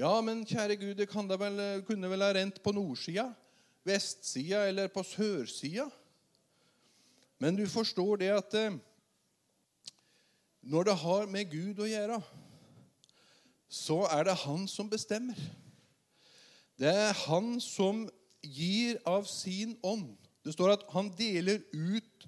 Ja, 0.00 0.12
men 0.24 0.44
kjære 0.48 0.76
Gud, 0.80 0.96
det 0.96 1.08
vel, 1.40 1.58
kunne 1.86 2.08
vel 2.08 2.24
ha 2.24 2.32
rent 2.32 2.62
på 2.64 2.72
nordsida, 2.72 3.28
vestsida 3.84 4.64
eller 4.68 4.88
på 4.92 5.04
sørsida? 5.04 5.86
Men 7.42 7.56
du 7.58 7.66
forstår 7.68 8.22
det 8.22 8.30
at 8.32 8.56
eh, 8.56 8.78
når 10.62 10.88
det 10.88 10.96
har 11.02 11.26
med 11.30 11.50
Gud 11.50 11.82
å 11.82 11.88
gjøre, 11.90 12.18
så 13.72 14.02
er 14.12 14.28
det 14.28 14.38
han 14.44 14.66
som 14.70 14.90
bestemmer. 14.90 15.38
Det 16.78 16.90
er 16.90 17.14
han 17.26 17.56
som 17.62 18.04
gir 18.42 18.98
av 19.06 19.26
sin 19.30 19.76
ånd. 19.82 20.14
Det 20.42 20.54
står 20.54 20.74
at 20.74 20.84
han 20.94 21.10
deler 21.18 21.62
ut 21.72 22.26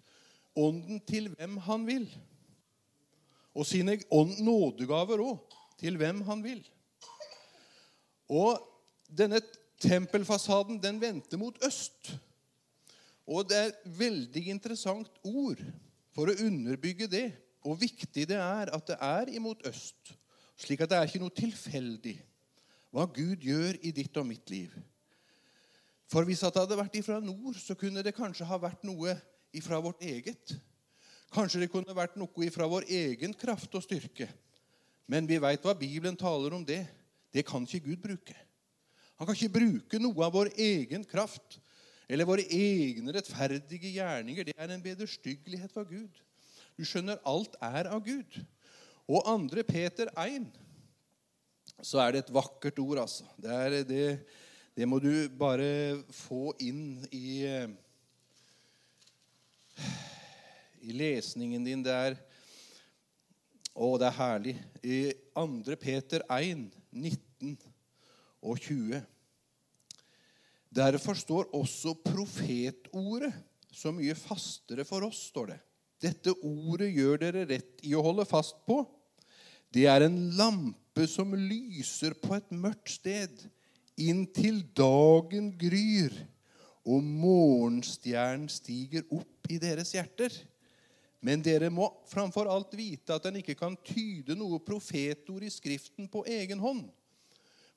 ånden 0.55 1.01
til 1.07 1.29
hvem 1.35 1.59
han 1.67 1.87
vil. 1.87 2.07
Og 3.55 3.67
sine 3.67 3.97
nådegaver 4.11 5.23
òg 5.23 5.59
til 5.79 5.99
hvem 5.99 6.23
han 6.27 6.43
vil. 6.43 6.63
Og 8.31 8.59
denne 9.07 9.43
tempelfasaden 9.83 10.81
den 10.83 11.01
vendte 11.03 11.39
mot 11.39 11.59
øst. 11.67 12.15
Og 13.27 13.49
det 13.49 13.59
er 13.59 13.71
et 13.71 13.99
veldig 13.99 14.45
interessant 14.53 15.11
ord 15.25 15.61
for 16.15 16.31
å 16.31 16.39
underbygge 16.47 17.09
det. 17.11 17.27
Og 17.65 17.81
viktig 17.81 18.27
det 18.29 18.37
er 18.37 18.71
at 18.75 18.87
det 18.89 18.97
er 19.01 19.31
imot 19.37 19.65
øst, 19.67 20.13
slik 20.61 20.85
at 20.85 20.91
det 20.91 20.99
er 20.99 21.09
ikke 21.09 21.23
noe 21.23 21.35
tilfeldig 21.35 22.19
hva 22.95 23.09
Gud 23.11 23.43
gjør 23.43 23.81
i 23.83 23.91
ditt 23.91 24.15
og 24.21 24.27
mitt 24.29 24.51
liv. 24.53 24.75
For 26.07 26.23
hvis 26.29 26.45
det 26.45 26.53
hadde 26.61 26.79
vært 26.79 26.95
ifra 27.01 27.17
nord, 27.19 27.57
så 27.59 27.75
kunne 27.75 28.05
det 28.07 28.15
kanskje 28.15 28.47
ha 28.47 28.59
vært 28.63 28.85
noe 28.87 29.17
ifra 29.57 29.81
vårt 29.83 30.05
eget. 30.05 30.55
Kanskje 31.35 31.65
det 31.65 31.71
kunne 31.73 31.97
vært 31.97 32.15
noe 32.21 32.47
ifra 32.47 32.69
vår 32.71 32.87
egen 32.87 33.35
kraft 33.35 33.75
og 33.75 33.83
styrke. 33.83 34.29
Men 35.11 35.27
vi 35.27 35.41
veit 35.43 35.65
hva 35.65 35.75
Bibelen 35.75 36.17
taler 36.17 36.55
om 36.55 36.63
det. 36.65 36.85
Det 37.35 37.43
kan 37.49 37.67
ikke 37.67 37.89
Gud 37.89 38.05
bruke. 38.05 38.37
Han 39.19 39.27
kan 39.27 39.35
ikke 39.35 39.57
bruke 39.57 39.99
noe 39.99 40.27
av 40.27 40.35
vår 40.37 40.53
egen 40.55 41.03
kraft 41.09 41.59
eller 42.07 42.29
våre 42.29 42.45
egne 42.53 43.15
rettferdige 43.17 43.91
gjerninger. 43.97 44.47
Det 44.47 44.55
er 44.55 44.71
en 44.71 44.85
vederstyggelighet 44.85 45.73
for 45.75 45.89
Gud. 45.89 46.23
Du 46.75 46.83
skjønner, 46.87 47.21
alt 47.29 47.55
er 47.63 47.89
av 47.93 48.03
Gud. 48.05 48.41
Og 49.07 49.27
2. 49.27 49.63
Peter 49.69 50.11
1 50.19 50.49
så 51.85 52.01
er 52.01 52.15
det 52.15 52.25
et 52.25 52.35
vakkert 52.35 52.79
ord, 52.81 53.01
altså. 53.03 53.27
Det, 53.41 53.51
er, 53.51 53.77
det, 53.87 54.05
det 54.77 54.89
må 54.89 55.01
du 55.03 55.29
bare 55.39 56.01
få 56.15 56.55
inn 56.63 57.03
i, 57.13 57.45
i 60.81 60.97
lesningen 60.97 61.67
din. 61.67 61.85
Det 61.85 61.95
er 61.95 62.17
Å, 63.75 63.89
det 63.99 64.07
er 64.07 64.19
herlig. 64.19 64.55
I 64.87 64.99
2. 65.35 65.79
Peter 65.83 66.23
1, 66.31 66.69
19 66.95 67.57
og 68.45 68.61
20. 68.63 69.03
Derfor 70.75 71.19
står 71.19 71.51
også 71.55 71.95
profetordet 72.03 73.33
så 73.75 73.91
mye 73.95 74.15
fastere 74.19 74.87
for 74.87 75.07
oss, 75.07 75.27
står 75.31 75.53
det. 75.53 75.61
Dette 76.05 76.35
ordet 76.45 76.91
gjør 76.93 77.21
dere 77.23 77.47
rett 77.49 77.85
i 77.87 77.95
å 77.97 78.03
holde 78.05 78.27
fast 78.29 78.59
på. 78.69 78.83
Det 79.73 79.87
er 79.91 80.05
en 80.07 80.19
lampe 80.37 81.07
som 81.11 81.33
lyser 81.35 82.15
på 82.21 82.37
et 82.37 82.51
mørkt 82.55 82.93
sted, 82.99 83.33
inntil 83.99 84.61
dagen 84.77 85.53
gryr 85.59 86.13
og 86.85 87.01
morgenstjernen 87.05 88.51
stiger 88.53 89.07
opp 89.15 89.49
i 89.49 89.59
deres 89.63 89.95
hjerter. 89.97 90.35
Men 91.25 91.41
dere 91.41 91.71
må 91.73 91.89
framfor 92.11 92.51
alt 92.53 92.75
vite 92.77 93.17
at 93.17 93.25
en 93.31 93.39
ikke 93.41 93.57
kan 93.57 93.79
tyde 93.87 94.37
noe 94.37 94.61
profetord 94.61 95.47
i 95.47 95.53
Skriften 95.53 96.11
på 96.13 96.27
egen 96.29 96.61
hånd. 96.61 96.85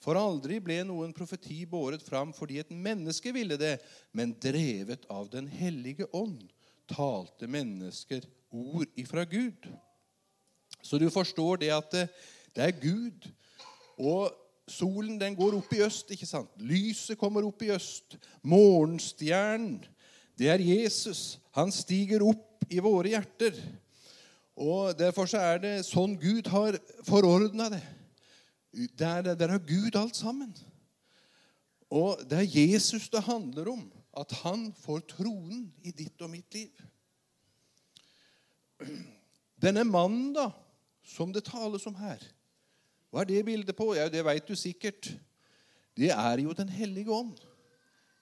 For 0.03 0.19
aldri 0.19 0.59
ble 0.61 0.81
noen 0.85 1.13
profeti 1.15 1.61
båret 1.69 2.03
fram 2.05 2.33
fordi 2.35 2.59
et 2.61 2.73
menneske 2.75 3.31
ville 3.33 3.55
det, 3.57 3.77
men 4.11 4.35
drevet 4.43 5.07
av 5.09 5.31
Den 5.31 5.47
hellige 5.49 6.09
ånd 6.11 6.43
talte 6.89 7.47
mennesker 7.47 8.25
ord 8.51 8.87
ifra 8.95 9.25
Gud. 9.27 9.67
Så 10.81 10.97
du 10.97 11.09
forstår 11.11 11.63
det 11.63 11.71
at 11.75 11.91
det 12.55 12.63
er 12.63 12.75
Gud. 12.81 13.27
Og 13.97 14.31
solen 14.69 15.17
den 15.19 15.35
går 15.35 15.57
opp 15.57 15.73
i 15.73 15.81
øst. 15.85 16.11
ikke 16.11 16.29
sant? 16.29 16.49
Lyset 16.59 17.17
kommer 17.19 17.45
opp 17.47 17.61
i 17.61 17.71
øst. 17.75 18.17
Morgenstjernen 18.41 19.85
Det 20.37 20.49
er 20.53 20.61
Jesus. 20.61 21.39
Han 21.51 21.71
stiger 21.71 22.21
opp 22.21 22.65
i 22.69 22.79
våre 22.79 23.09
hjerter. 23.09 23.55
Og 24.55 24.93
Derfor 24.97 25.25
så 25.25 25.41
er 25.41 25.61
det 25.63 25.85
sånn 25.85 26.13
Gud 26.21 26.49
har 26.53 26.77
forordna 27.05 27.69
det. 27.73 27.83
Der, 28.97 29.33
der 29.33 29.49
har 29.55 29.63
Gud 29.65 29.95
alt 29.97 30.15
sammen. 30.15 30.53
Og 31.89 32.21
det 32.29 32.43
er 32.43 32.57
Jesus 32.59 33.09
det 33.09 33.23
handler 33.25 33.71
om. 33.71 33.85
At 34.17 34.33
han 34.43 34.71
får 34.81 35.05
tronen 35.13 35.67
i 35.85 35.93
ditt 35.93 36.21
og 36.25 36.31
mitt 36.31 36.53
liv. 36.57 36.73
Denne 39.61 39.83
mannen, 39.87 40.31
da, 40.35 40.49
som 41.05 41.31
det 41.33 41.45
tales 41.47 41.85
om 41.89 41.95
her, 41.97 42.21
hva 43.11 43.23
er 43.23 43.29
det 43.29 43.45
bildet 43.47 43.77
på? 43.77 43.93
Ja, 43.95 44.09
Det 44.09 44.23
veit 44.25 44.47
du 44.47 44.55
sikkert. 44.55 45.09
Det 45.97 46.11
er 46.11 46.43
jo 46.43 46.53
Den 46.53 46.69
hellige 46.69 47.11
ånd. 47.11 47.37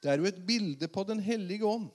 Det 0.01 0.11
er 0.11 0.21
jo 0.21 0.29
et 0.29 0.45
bilde 0.45 0.87
på 0.87 1.03
Den 1.03 1.19
hellige 1.19 1.65
ånd. 1.65 1.89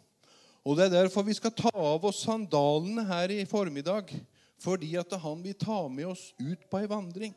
Og 0.64 0.76
Det 0.76 0.86
er 0.86 1.02
derfor 1.02 1.22
vi 1.22 1.34
skal 1.34 1.54
ta 1.56 1.70
av 1.72 2.04
oss 2.04 2.24
sandalene 2.24 3.06
her 3.06 3.30
i 3.30 3.44
formiddag. 3.44 4.10
Fordi 4.60 4.96
at 5.00 5.12
han 5.22 5.42
vil 5.42 5.54
ta 5.54 5.88
med 5.88 6.10
oss 6.10 6.34
ut 6.36 6.68
på 6.68 6.78
ei 6.82 6.86
vandring. 6.86 7.34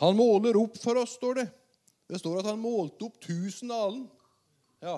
Han 0.00 0.16
måler 0.16 0.56
opp 0.58 0.78
for 0.80 0.98
oss, 0.98 1.14
står 1.14 1.34
det. 1.34 1.48
Det 2.10 2.18
står 2.18 2.40
at 2.40 2.48
han 2.50 2.58
målte 2.58 3.06
opp 3.06 3.20
1000 3.22 3.70
alen. 3.70 4.08
Ja. 4.80 4.96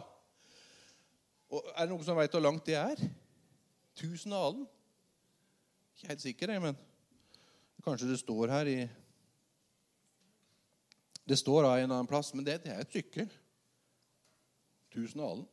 Og 1.53 1.67
Er 1.75 1.85
det 1.85 1.91
noen 1.91 2.07
som 2.07 2.17
veit 2.17 2.33
hvor 2.33 2.43
langt 2.43 2.67
det 2.67 2.79
er? 2.79 3.01
1000 3.99 4.33
alen? 4.33 4.67
Ikke 5.93 6.13
helt 6.13 6.23
sikker, 6.23 6.53
jeg, 6.55 6.63
men 6.63 6.79
kanskje 7.85 8.09
det 8.13 8.21
står 8.23 8.53
her 8.55 8.71
i 8.71 8.77
Det 11.29 11.39
står 11.39 11.67
av 11.67 11.79
en 11.79 11.91
annen 11.91 12.09
plass, 12.11 12.33
men 12.35 12.45
det, 12.47 12.63
det 12.65 12.73
er 12.73 12.83
et 12.83 12.91
stykke. 12.91 13.27
Tusen 14.93 15.23
alen. 15.23 15.45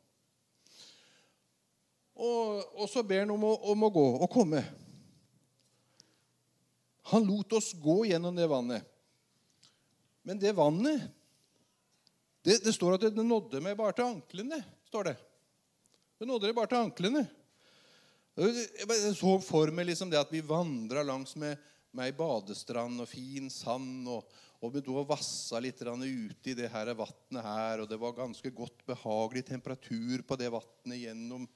Og, 2.19 2.63
og, 2.75 2.88
så 2.91 3.03
ber 3.05 3.21
han 3.24 3.31
om 3.31 3.45
om 3.45 3.86
å 3.86 3.91
gå 3.93 4.05
og 4.17 4.31
komme. 4.33 4.63
Han 7.13 7.25
lot 7.25 7.53
oss 7.57 7.71
gå 7.79 8.01
gjennom 8.09 8.36
det 8.36 8.50
vannet. 8.50 8.83
Men 10.25 10.41
det 10.41 10.57
vannet 10.57 11.07
det, 12.46 12.62
det 12.63 12.74
står 12.75 12.96
at 12.96 13.08
det 13.12 13.25
nådde 13.25 13.62
meg 13.63 13.77
bare 13.79 13.96
til 13.98 14.08
anklene. 14.08 14.62
står 14.88 15.10
Det 15.10 15.17
Det 16.19 16.27
nådde 16.27 16.48
det 16.48 16.55
bare 16.55 16.72
til 16.72 16.84
anklene. 16.84 17.25
Jeg 18.39 19.15
så 19.17 19.34
for 19.43 19.72
meg 19.75 19.89
liksom 19.89 20.12
det 20.12 20.19
at 20.19 20.31
vi 20.31 20.39
vandra 20.46 21.03
langs 21.03 21.36
med, 21.36 21.60
med 21.91 22.08
ei 22.08 22.15
badestrand 22.15 23.01
og 23.03 23.10
fin 23.12 23.50
sand. 23.51 24.08
og, 24.08 24.24
og 24.60 24.74
vi 24.75 24.84
vassa 25.08 25.60
litt 25.60 25.81
ute 25.81 26.51
i 26.51 26.55
det 26.55 26.69
her 26.72 26.93
vannet 26.96 27.43
her. 27.43 27.84
Og 27.84 27.89
det 27.89 28.00
var 28.00 28.15
ganske 28.15 28.51
godt, 28.55 28.86
behagelig 28.88 29.46
temperatur 29.51 30.24
på 30.24 30.39
det 30.39 30.51
vannet 30.51 31.00
gjennom 31.00 31.48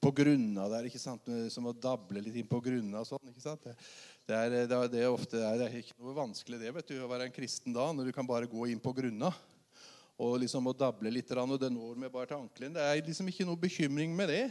på 0.00 0.10
grunna 0.12 0.68
der. 0.68 0.88
ikke 0.88 1.00
sant? 1.00 1.28
Som 1.52 1.68
å 1.68 1.72
dable 1.72 2.20
litt 2.20 2.36
inn 2.36 2.48
på 2.48 2.60
grunna. 2.64 3.00
og 3.00 3.08
Sånn, 3.08 3.28
ikke 3.28 3.44
sant? 3.44 3.64
Det, 3.64 3.76
det, 4.24 4.36
er, 4.36 4.50
det, 4.50 4.76
er, 4.76 4.88
det, 4.88 5.00
er, 5.04 5.12
ofte, 5.12 5.36
det 5.36 5.68
er 5.68 5.80
ikke 5.80 6.00
noe 6.00 6.16
vanskelig 6.16 6.60
det, 6.60 6.72
vet 6.76 6.92
du, 6.92 6.98
å 7.04 7.08
være 7.10 7.28
en 7.28 7.36
kristen 7.36 7.76
da, 7.76 7.90
når 7.92 8.08
du 8.08 8.16
kan 8.16 8.28
bare 8.28 8.48
gå 8.48 8.68
inn 8.72 8.80
på 8.80 8.92
grunna 8.96 9.32
og 10.20 10.36
liksom 10.42 10.70
å 10.70 10.74
dable 10.76 11.10
litt. 11.10 11.30
Og 11.34 11.56
det 11.60 11.70
når 11.72 11.98
meg 11.98 12.12
bare 12.12 12.30
til 12.30 12.38
ankelen. 12.38 12.74
Det 12.76 12.82
er 12.84 13.02
liksom 13.06 13.28
ikke 13.30 13.46
noe 13.48 13.60
bekymring 13.60 14.14
med 14.16 14.30
det. 14.30 14.44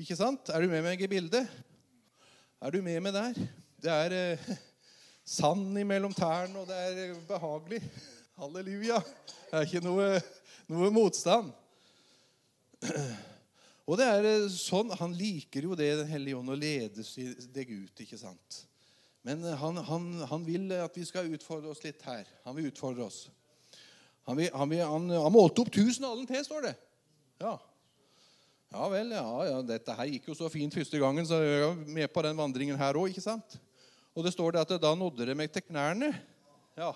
Ikke 0.00 0.16
sant? 0.16 0.48
Er 0.48 0.64
du 0.64 0.72
med 0.72 0.84
meg 0.86 1.02
i 1.04 1.10
bildet? 1.10 1.48
Er 2.60 2.72
du 2.72 2.80
med 2.84 3.00
meg 3.04 3.16
der? 3.16 3.40
Det 3.80 3.92
er 3.92 4.14
eh, 4.16 4.52
sand 5.24 5.76
imellom 5.80 6.14
tærne, 6.16 6.62
og 6.62 6.68
det 6.68 6.76
er 6.76 7.12
behagelig. 7.28 7.82
Halleluja. 8.40 9.00
Det 9.50 9.58
er 9.58 9.66
ikke 9.68 9.84
noe, 9.84 10.14
noe 10.70 10.88
motstand. 10.94 11.52
Og 13.90 13.98
det 14.00 14.06
er 14.06 14.26
eh, 14.28 14.48
sånn, 14.54 14.92
Han 15.00 15.12
liker 15.16 15.66
jo 15.68 15.76
det, 15.78 15.90
Den 16.02 16.12
hellige 16.12 16.38
ånd, 16.38 16.52
å 16.52 16.58
lede 16.58 17.04
deg 17.52 17.72
ut. 17.74 18.04
ikke 18.04 18.20
sant? 18.20 18.62
Men 19.26 19.44
eh, 19.44 19.56
han, 19.60 19.82
han, 19.84 20.08
han, 20.30 20.46
vil 20.46 20.70
at 20.78 20.96
vi 20.96 21.04
skal 21.08 21.28
utfordre 21.34 21.72
oss 21.74 21.84
litt 21.84 22.00
her. 22.08 22.28
Han 22.46 22.56
vil 22.56 22.70
utfordre 22.70 23.08
oss. 23.08 23.26
Han, 24.28 24.40
han, 24.52 24.76
han, 24.80 25.10
han 25.10 25.34
målte 25.34 25.64
opp 25.64 25.72
1000 25.72 26.06
alen 26.06 26.28
til, 26.28 26.42
står 26.46 26.68
det. 26.68 26.74
Ja. 27.40 27.56
Ja 28.70 28.86
vel, 28.86 29.08
ja, 29.16 29.26
ja, 29.48 29.62
Dette 29.66 29.94
her 29.98 30.10
gikk 30.12 30.28
jo 30.30 30.36
så 30.38 30.46
fint 30.52 30.74
første 30.76 30.98
gangen, 31.02 31.26
så 31.26 31.40
jeg 31.42 31.62
er 31.66 31.78
med 31.90 32.10
på 32.14 32.22
den 32.22 32.36
vandringen 32.38 32.78
her 32.78 32.98
òg. 33.00 33.16
Og 34.14 34.22
det 34.22 34.30
står 34.34 34.54
det 34.54 34.62
at 34.62 34.74
da 34.82 34.92
nådde 34.94 35.26
det 35.26 35.34
meg 35.38 35.50
til 35.50 35.64
knærne. 35.66 36.12
Ja, 36.78 36.92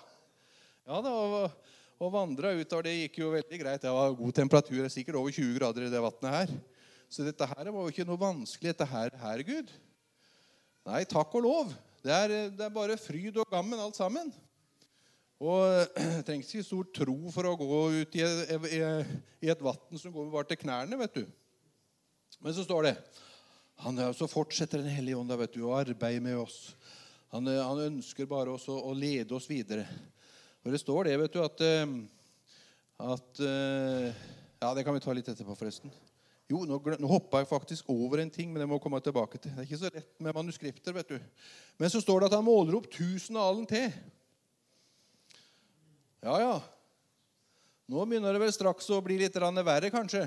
ja 0.87 1.01
da, 1.03 1.11
og, 1.11 1.65
og 1.99 2.13
vandra 2.13 2.53
utover 2.55 2.87
det 2.87 2.95
gikk 2.95 3.19
jo 3.25 3.33
veldig 3.33 3.59
greit. 3.59 3.83
Det 3.83 3.91
var 3.91 4.15
god 4.15 4.37
temperatur, 4.39 4.77
det 4.79 4.87
er 4.87 4.95
sikkert 4.95 5.19
over 5.19 5.35
20 5.35 5.57
grader 5.59 5.87
i 5.87 5.91
det 5.91 6.03
vannet 6.05 6.37
her. 6.37 6.55
Så 7.11 7.27
dette 7.27 7.49
her 7.51 7.67
var 7.67 7.81
jo 7.83 7.91
ikke 7.91 8.07
noe 8.07 8.23
vanskelig, 8.23 8.71
dette 8.71 8.87
her, 8.89 9.11
her 9.19 9.43
Gud. 9.47 9.75
Nei, 10.85 11.03
takk 11.09 11.35
og 11.35 11.43
lov. 11.43 11.75
Det 12.05 12.13
er, 12.13 12.33
det 12.55 12.65
er 12.65 12.73
bare 12.73 12.95
fryd 13.01 13.35
og 13.41 13.49
gammen, 13.51 13.79
alt 13.81 13.97
sammen. 13.97 14.31
Og 15.43 15.63
det 16.15 16.23
trengs 16.27 16.51
ikke 16.51 16.67
stor 16.67 16.91
tro 16.95 17.17
for 17.33 17.49
å 17.49 17.55
gå 17.59 17.81
ut 18.01 18.15
i, 18.15 18.23
i, 18.23 18.81
i 19.43 19.51
et 19.51 19.63
vann 19.63 19.99
som 19.99 20.13
går 20.15 20.31
bare 20.31 20.49
til 20.51 20.61
knærne, 20.63 20.99
vet 21.01 21.19
du. 21.19 21.25
Men 22.39 22.55
så 22.55 22.63
står 22.65 22.89
det 22.89 22.95
han, 23.83 23.99
Så 24.15 24.27
fortsetter 24.31 24.83
Den 24.83 24.93
hellige 24.93 25.19
ånd 25.19 25.33
vet 25.35 25.55
du, 25.55 25.65
å 25.67 25.75
arbeide 25.75 26.23
med 26.23 26.37
oss. 26.39 26.75
Han, 27.33 27.47
han 27.47 27.83
ønsker 27.89 28.29
bare 28.29 28.53
oss 28.55 28.69
å, 28.71 28.93
lede 28.95 29.35
oss 29.35 29.49
videre. 29.49 29.83
Og 30.63 30.71
det 30.71 30.79
står 30.79 31.09
det, 31.09 31.17
vet 31.19 31.35
du, 31.35 31.41
at, 31.43 31.63
eh, 31.65 31.95
at 33.11 33.43
eh, 33.43 34.25
Ja, 34.61 34.71
det 34.73 34.85
kan 34.87 34.95
vi 34.95 35.03
ta 35.03 35.13
litt 35.13 35.27
etterpå, 35.29 35.57
forresten. 35.59 35.91
Jo, 36.47 36.61
nå, 36.69 36.77
nå 37.01 37.09
hoppa 37.09 37.41
jeg 37.41 37.49
faktisk 37.49 37.89
over 37.91 38.21
en 38.21 38.31
ting, 38.31 38.51
men 38.53 38.61
det 38.61 38.69
må 38.69 38.77
komme 38.81 39.01
tilbake 39.03 39.39
til. 39.41 39.51
Det 39.51 39.63
er 39.63 39.67
ikke 39.67 39.81
så 39.81 39.91
lett 39.91 40.11
med 40.21 40.37
manuskripter. 40.37 40.95
vet 40.95 41.11
du. 41.11 41.17
Men 41.81 41.91
så 41.91 41.99
står 42.01 42.21
det 42.21 42.29
at 42.29 42.37
han 42.37 42.47
måler 42.47 42.77
opp 42.79 42.87
1000 42.87 43.39
alen 43.41 43.65
til. 43.69 43.89
Ja, 46.25 46.39
ja. 46.41 46.53
Nå 47.85 48.01
begynner 48.09 48.33
det 48.33 48.39
vel 48.41 48.53
straks 48.53 48.87
å 48.89 48.97
bli 49.05 49.19
litt 49.19 49.35
verre, 49.37 49.91
kanskje. 49.93 50.23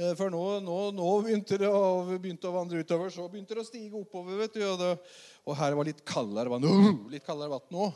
Eh, 0.00 0.14
for 0.16 0.32
nå, 0.32 0.40
nå, 0.64 0.76
nå 0.96 1.08
begynte 1.26 1.58
det 1.60 1.68
å, 1.68 2.06
begynte 2.08 2.48
å, 2.48 2.54
vandre 2.54 2.80
utover, 2.80 3.12
så 3.12 3.26
begynte 3.28 3.52
det 3.52 3.60
å 3.60 3.68
stige 3.68 4.00
oppover. 4.00 4.38
vet 4.40 4.56
du. 4.56 4.62
Og, 4.64 4.78
det, 4.80 4.94
og 5.44 5.58
her 5.60 5.76
var 5.76 5.90
litt 5.90 6.00
kaldere 6.08 6.48
vann. 6.54 6.64
Uh, 6.64 7.04
litt 7.12 7.26
kaldere 7.26 7.52
vann 7.52 7.68
nå. 7.68 7.90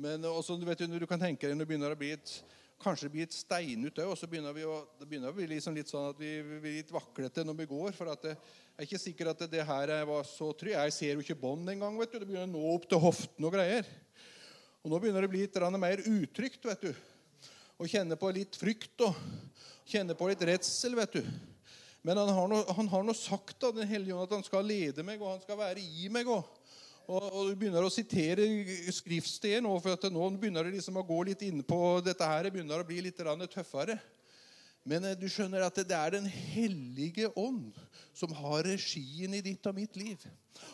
Men 0.00 0.24
også, 0.30 0.56
du 0.56 0.64
vet, 0.64 0.86
når 0.88 1.04
du 1.04 1.10
kan 1.10 1.20
tenke 1.20 1.44
deg 1.44 1.58
når 1.58 1.66
det 1.66 1.72
begynner 1.74 1.92
å 1.92 2.00
bli 2.00 2.14
et 2.16 2.38
Kanskje 2.78 3.08
bli 3.10 3.24
et 3.24 3.34
steinete 3.34 4.04
òg. 4.06 4.12
Så 4.14 4.28
begynner 4.30 4.54
vi 4.54 4.62
å, 4.62 4.76
det 5.00 5.08
begynner 5.10 5.32
å 5.32 5.34
bli 5.34 5.48
liksom 5.50 5.74
litt 5.74 5.90
sånn 5.90 6.12
at 6.12 6.20
vi, 6.22 6.36
blir 6.62 6.76
litt 6.76 6.92
vaklete 6.94 7.42
når 7.42 7.56
vi 7.58 7.66
går. 7.72 7.88
For 7.96 8.06
det, 8.22 8.36
jeg 8.38 8.76
er 8.78 8.86
ikke 8.86 9.00
sikker 9.02 9.30
at 9.32 9.42
det, 9.42 9.48
det 9.56 9.64
her 9.66 9.90
var 10.06 10.22
så 10.24 10.52
trygt. 10.54 10.76
Jeg 10.76 10.94
ser 10.94 11.16
jo 11.18 11.24
ikke 11.26 11.40
bånd 11.42 11.68
engang. 11.74 11.98
Det 11.98 12.22
begynner 12.22 12.46
å 12.46 12.52
nå 12.52 12.62
opp 12.76 12.86
til 12.86 13.02
hoften 13.02 13.50
og 13.50 13.58
greier. 13.58 13.82
Og 14.88 14.94
nå 14.94 15.02
begynner 15.02 15.20
det 15.20 15.28
å 15.28 15.32
bli 15.34 15.42
litt 15.44 15.56
mer 15.76 16.00
utrygt. 16.00 16.62
vet 16.64 16.80
du. 16.80 16.94
Og 17.76 17.90
kjenne 17.92 18.16
på 18.16 18.30
litt 18.32 18.56
frykt 18.56 19.02
og 19.04 19.18
kjenne 19.84 20.16
på 20.16 20.30
litt 20.30 20.40
redsel. 20.48 20.94
vet 20.96 21.12
du. 21.12 21.26
Men 22.00 22.16
han 22.16 22.88
har 22.88 23.04
nå 23.04 23.12
sagt 23.12 23.64
av 23.68 23.74
Den 23.76 23.86
hellige 23.86 24.14
ånd 24.16 24.24
at 24.24 24.32
han 24.32 24.46
skal 24.46 24.64
lede 24.64 25.04
meg, 25.04 25.20
og 25.20 25.34
han 25.34 25.42
skal 25.44 25.58
være 25.60 25.84
i 25.84 26.08
meg. 26.08 26.26
og 26.26 26.40
og, 27.08 27.20
og 27.20 27.50
Du 27.50 27.54
begynner 27.56 27.84
å 27.84 27.92
sitere 27.92 28.44
skriftsteder 28.92 29.60
nå, 29.60 29.74
for 29.80 29.92
at 29.92 30.08
nå 30.12 30.30
begynner 30.40 30.64
det 30.64 30.78
liksom 30.78 30.96
å 30.96 31.04
gå 31.04 31.22
litt 31.28 31.44
inn 31.44 31.60
på 31.64 32.00
dette 32.04 32.24
her. 32.24 32.48
Det 32.48 32.52
begynner 32.56 32.80
å 32.80 32.88
bli 32.88 33.02
litt 33.04 33.20
tøffere. 33.52 33.98
Men 34.88 35.04
eh, 35.04 35.16
du 35.20 35.28
skjønner 35.28 35.68
at 35.68 35.76
det 35.84 35.96
er 35.96 36.16
Den 36.16 36.28
hellige 36.28 37.28
ånd 37.36 37.76
som 38.16 38.32
har 38.32 38.64
regien 38.64 39.36
i 39.36 39.44
ditt 39.44 39.66
og 39.68 39.76
mitt 39.76 39.96
liv. 40.00 40.16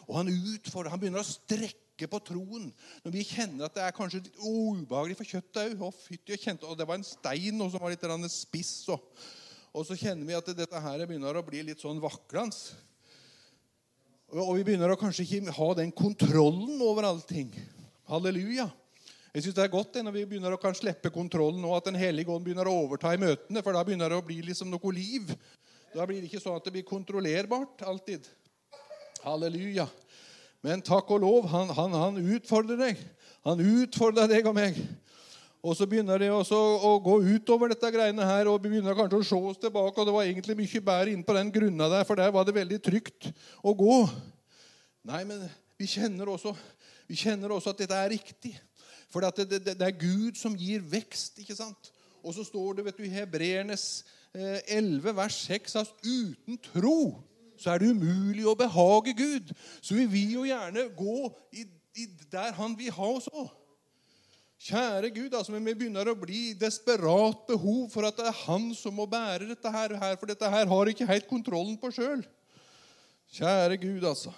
Og 0.06 0.22
han 0.22 0.30
utfordrer, 0.30 0.90
han 0.94 1.02
begynner 1.02 1.22
å 1.22 1.26
strekke 1.26 1.83
på 2.10 2.20
troen. 2.26 2.66
Når 3.04 3.14
vi 3.14 3.22
kjenner 3.28 3.68
at 3.68 3.76
det 3.76 3.84
er 3.86 3.94
kanskje 3.94 4.20
litt 4.20 4.38
ubehagelig 4.42 5.18
for 5.20 5.30
kjøttet 5.30 5.76
òg. 5.78 6.66
Og 6.66 6.78
det 6.78 6.88
var 6.88 6.98
en 6.98 7.06
stein 7.06 7.62
som 7.62 7.80
var 7.80 7.94
litt 7.94 8.32
spiss. 8.34 8.88
Og, 8.90 8.98
og 9.72 9.86
så 9.86 9.96
kjenner 9.98 10.26
vi 10.26 10.34
at 10.34 10.50
dette 10.56 10.82
her 10.86 11.06
begynner 11.06 11.38
å 11.38 11.46
bli 11.46 11.62
litt 11.70 11.82
sånn 11.82 12.02
vaklende. 12.02 12.58
Og 14.34 14.56
vi 14.58 14.64
begynner 14.66 14.90
å 14.90 14.98
kanskje 14.98 15.22
ikke 15.22 15.54
ha 15.54 15.68
den 15.78 15.92
kontrollen 15.94 16.80
over 16.82 17.06
allting. 17.06 17.52
Halleluja. 18.10 18.66
Jeg 19.34 19.42
synes 19.42 19.54
Det 19.54 19.64
er 19.64 19.72
godt 19.72 19.94
det, 19.94 20.04
når 20.06 20.14
vi 20.14 20.24
begynner 20.30 20.54
å 20.54 20.60
kan 20.62 20.74
slippe 20.74 21.10
kontrollen 21.10 21.64
og 21.66 21.76
at 21.76 21.88
Den 21.88 21.98
hellige 21.98 22.30
ånd 22.30 22.44
begynner 22.46 22.68
å 22.70 22.76
overta 22.84 23.14
i 23.14 23.18
møtene. 23.18 23.62
For 23.62 23.74
da 23.74 23.82
begynner 23.86 24.10
det 24.10 24.18
å 24.18 24.26
bli 24.26 24.40
liksom 24.42 24.70
noe 24.70 24.94
liv. 24.94 25.30
Da 25.94 26.06
blir 26.06 26.20
det 26.22 26.30
ikke 26.30 26.42
sånn 26.42 26.58
at 26.58 26.66
det 26.66 26.74
blir 26.74 26.86
kontrollerbart 26.86 27.82
alltid. 27.86 28.26
Halleluja. 29.24 29.86
Men 30.64 30.80
takk 30.84 31.10
og 31.12 31.20
lov, 31.20 31.48
han, 31.52 31.68
han, 31.76 31.94
han 32.00 32.20
utfordrer 32.36 32.78
deg. 32.80 33.00
Han 33.44 33.60
utfordrer 33.60 34.30
deg 34.30 34.46
og 34.48 34.54
meg. 34.56 34.78
Og 35.64 35.76
så 35.76 35.86
begynner 35.88 36.20
det 36.20 36.30
også 36.32 36.56
å 36.56 36.94
gå 37.04 37.18
utover 37.24 37.72
dette 37.72 37.88
greiene 37.92 38.24
her, 38.28 38.48
og 38.48 38.62
begynner 38.64 38.96
kanskje 38.96 39.20
å 39.20 39.26
se 39.28 39.40
oss 39.50 39.60
tilbake. 39.60 39.96
Og 40.00 40.08
det 40.08 40.14
var 40.16 40.28
egentlig 40.28 40.56
mye 40.58 40.82
bedre 40.88 41.12
inne 41.12 41.24
på 41.24 41.36
den 41.36 41.52
grunna 41.52 41.88
der, 41.92 42.06
for 42.08 42.20
der 42.20 42.32
var 42.32 42.48
det 42.48 42.56
veldig 42.56 42.80
trygt 42.84 43.28
å 43.64 43.72
gå. 43.76 43.98
Nei, 45.08 45.20
men 45.28 45.44
vi 45.80 45.88
kjenner 45.88 46.32
også, 46.32 46.54
vi 47.08 47.16
kjenner 47.20 47.52
også 47.52 47.72
at 47.74 47.84
dette 47.84 48.00
er 48.00 48.12
riktig. 48.12 48.54
For 49.12 49.24
det, 49.24 49.48
det, 49.50 49.62
det, 49.68 49.84
er 49.84 50.00
Gud 50.00 50.40
som 50.40 50.56
gir 50.56 50.84
vekst. 50.84 51.40
ikke 51.44 51.56
sant? 51.56 51.92
Og 52.24 52.32
så 52.36 52.44
står 52.44 52.78
det 52.80 52.88
vet 52.88 53.00
du, 53.00 53.04
i 53.04 53.12
Hebreernes 53.12 53.86
eh, 54.32 54.64
11, 54.80 55.12
vers 55.16 55.40
6 55.44 55.80
at 55.84 56.08
uten 56.08 56.60
tro 56.72 56.98
så 57.60 57.74
er 57.74 57.82
det 57.82 57.92
umulig 57.94 58.46
å 58.48 58.56
behage 58.58 59.14
Gud. 59.16 59.52
Så 59.80 59.96
vi 59.96 60.06
vil 60.10 60.32
jo 60.38 60.46
gjerne 60.48 60.88
gå 60.96 61.18
i, 61.54 61.66
i 62.00 62.08
der 62.32 62.56
Han 62.58 62.74
vil 62.78 62.94
ha 62.94 63.10
oss 63.18 63.28
òg. 63.32 63.52
Kjære 64.64 65.10
Gud, 65.12 65.34
altså, 65.36 65.52
vi 65.52 65.74
begynner 65.74 66.08
å 66.08 66.16
bli 66.16 66.38
i 66.50 66.56
desperat 66.56 67.42
behov 67.48 67.90
for 67.92 68.06
at 68.08 68.16
det 68.16 68.30
er 68.30 68.42
Han 68.46 68.70
som 68.76 68.96
må 68.96 69.04
bære 69.10 69.50
dette 69.50 69.70
her, 69.70 69.96
for 70.16 70.30
dette 70.30 70.48
her 70.48 70.70
har 70.70 70.90
ikke 70.90 71.08
helt 71.10 71.28
kontrollen 71.28 71.76
på 71.80 71.90
sjøl. 71.92 72.22
Kjære 73.34 73.76
Gud, 73.82 74.06
altså. 74.08 74.32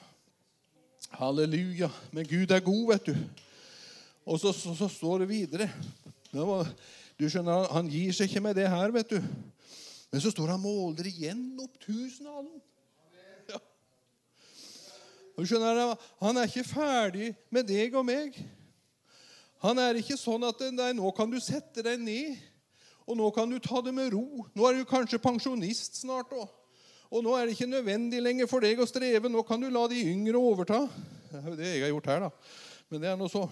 Halleluja. 1.15 1.91
Men 2.11 2.27
Gud 2.27 2.51
er 2.51 2.65
god, 2.65 2.85
vet 2.91 3.13
du. 3.13 3.15
Og 4.27 4.41
så, 4.43 4.51
så, 4.51 4.75
så 4.75 4.89
står 4.91 5.23
det 5.23 5.29
videre 5.31 5.69
Du 7.17 7.29
skjønner, 7.31 7.71
Han 7.71 7.87
gir 7.87 8.11
seg 8.13 8.27
ikke 8.27 8.43
med 8.43 8.59
det 8.59 8.67
her, 8.69 8.91
vet 8.91 9.15
du. 9.15 9.21
Men 10.11 10.23
så 10.23 10.33
står 10.33 10.55
han 10.55 10.63
måler 10.63 11.07
igjen 11.11 11.55
opp 11.63 11.79
tusenalen. 11.83 12.57
Du 15.37 15.45
skjønner, 15.45 15.97
Han 16.21 16.37
er 16.41 16.49
ikke 16.49 16.65
ferdig 16.65 17.33
med 17.53 17.67
deg 17.69 17.95
og 17.95 18.07
meg. 18.09 18.37
Han 19.65 19.79
er 19.81 19.99
ikke 20.01 20.19
sånn 20.21 20.45
at 20.49 20.61
nei, 20.73 20.93
nå 20.97 21.11
kan 21.17 21.31
du 21.33 21.39
sette 21.41 21.85
deg 21.85 22.01
ned, 22.01 22.37
og 23.07 23.19
nå 23.19 23.31
kan 23.35 23.51
du 23.51 23.59
ta 23.63 23.81
det 23.85 23.93
med 23.95 24.13
ro. 24.15 24.47
Nå 24.57 24.67
er 24.69 24.79
du 24.79 24.89
kanskje 24.89 25.21
pensjonist 25.23 26.01
snart 26.03 26.33
òg. 26.35 26.49
Og 27.07 27.23
nå 27.23 27.37
er 27.39 27.47
det 27.47 27.55
ikke 27.55 27.71
nødvendig 27.71 28.19
lenger 28.23 28.49
for 28.51 28.65
deg 28.65 28.81
å 28.83 28.89
streve. 28.89 29.31
Nå 29.31 29.45
kan 29.47 29.63
du 29.63 29.69
la 29.71 29.85
de 29.91 30.01
yngre 30.11 30.41
overta. 30.41 30.81
Det 31.31 31.39
er 31.39 31.47
jo 31.47 31.59
det 31.59 31.69
jeg 31.69 31.85
har 31.85 31.93
gjort 31.93 32.11
her, 32.11 32.25
da. 32.27 32.31
Men 32.91 33.03
det 33.03 33.11
er 33.13 33.21
noe 33.21 33.31
så. 33.31 33.45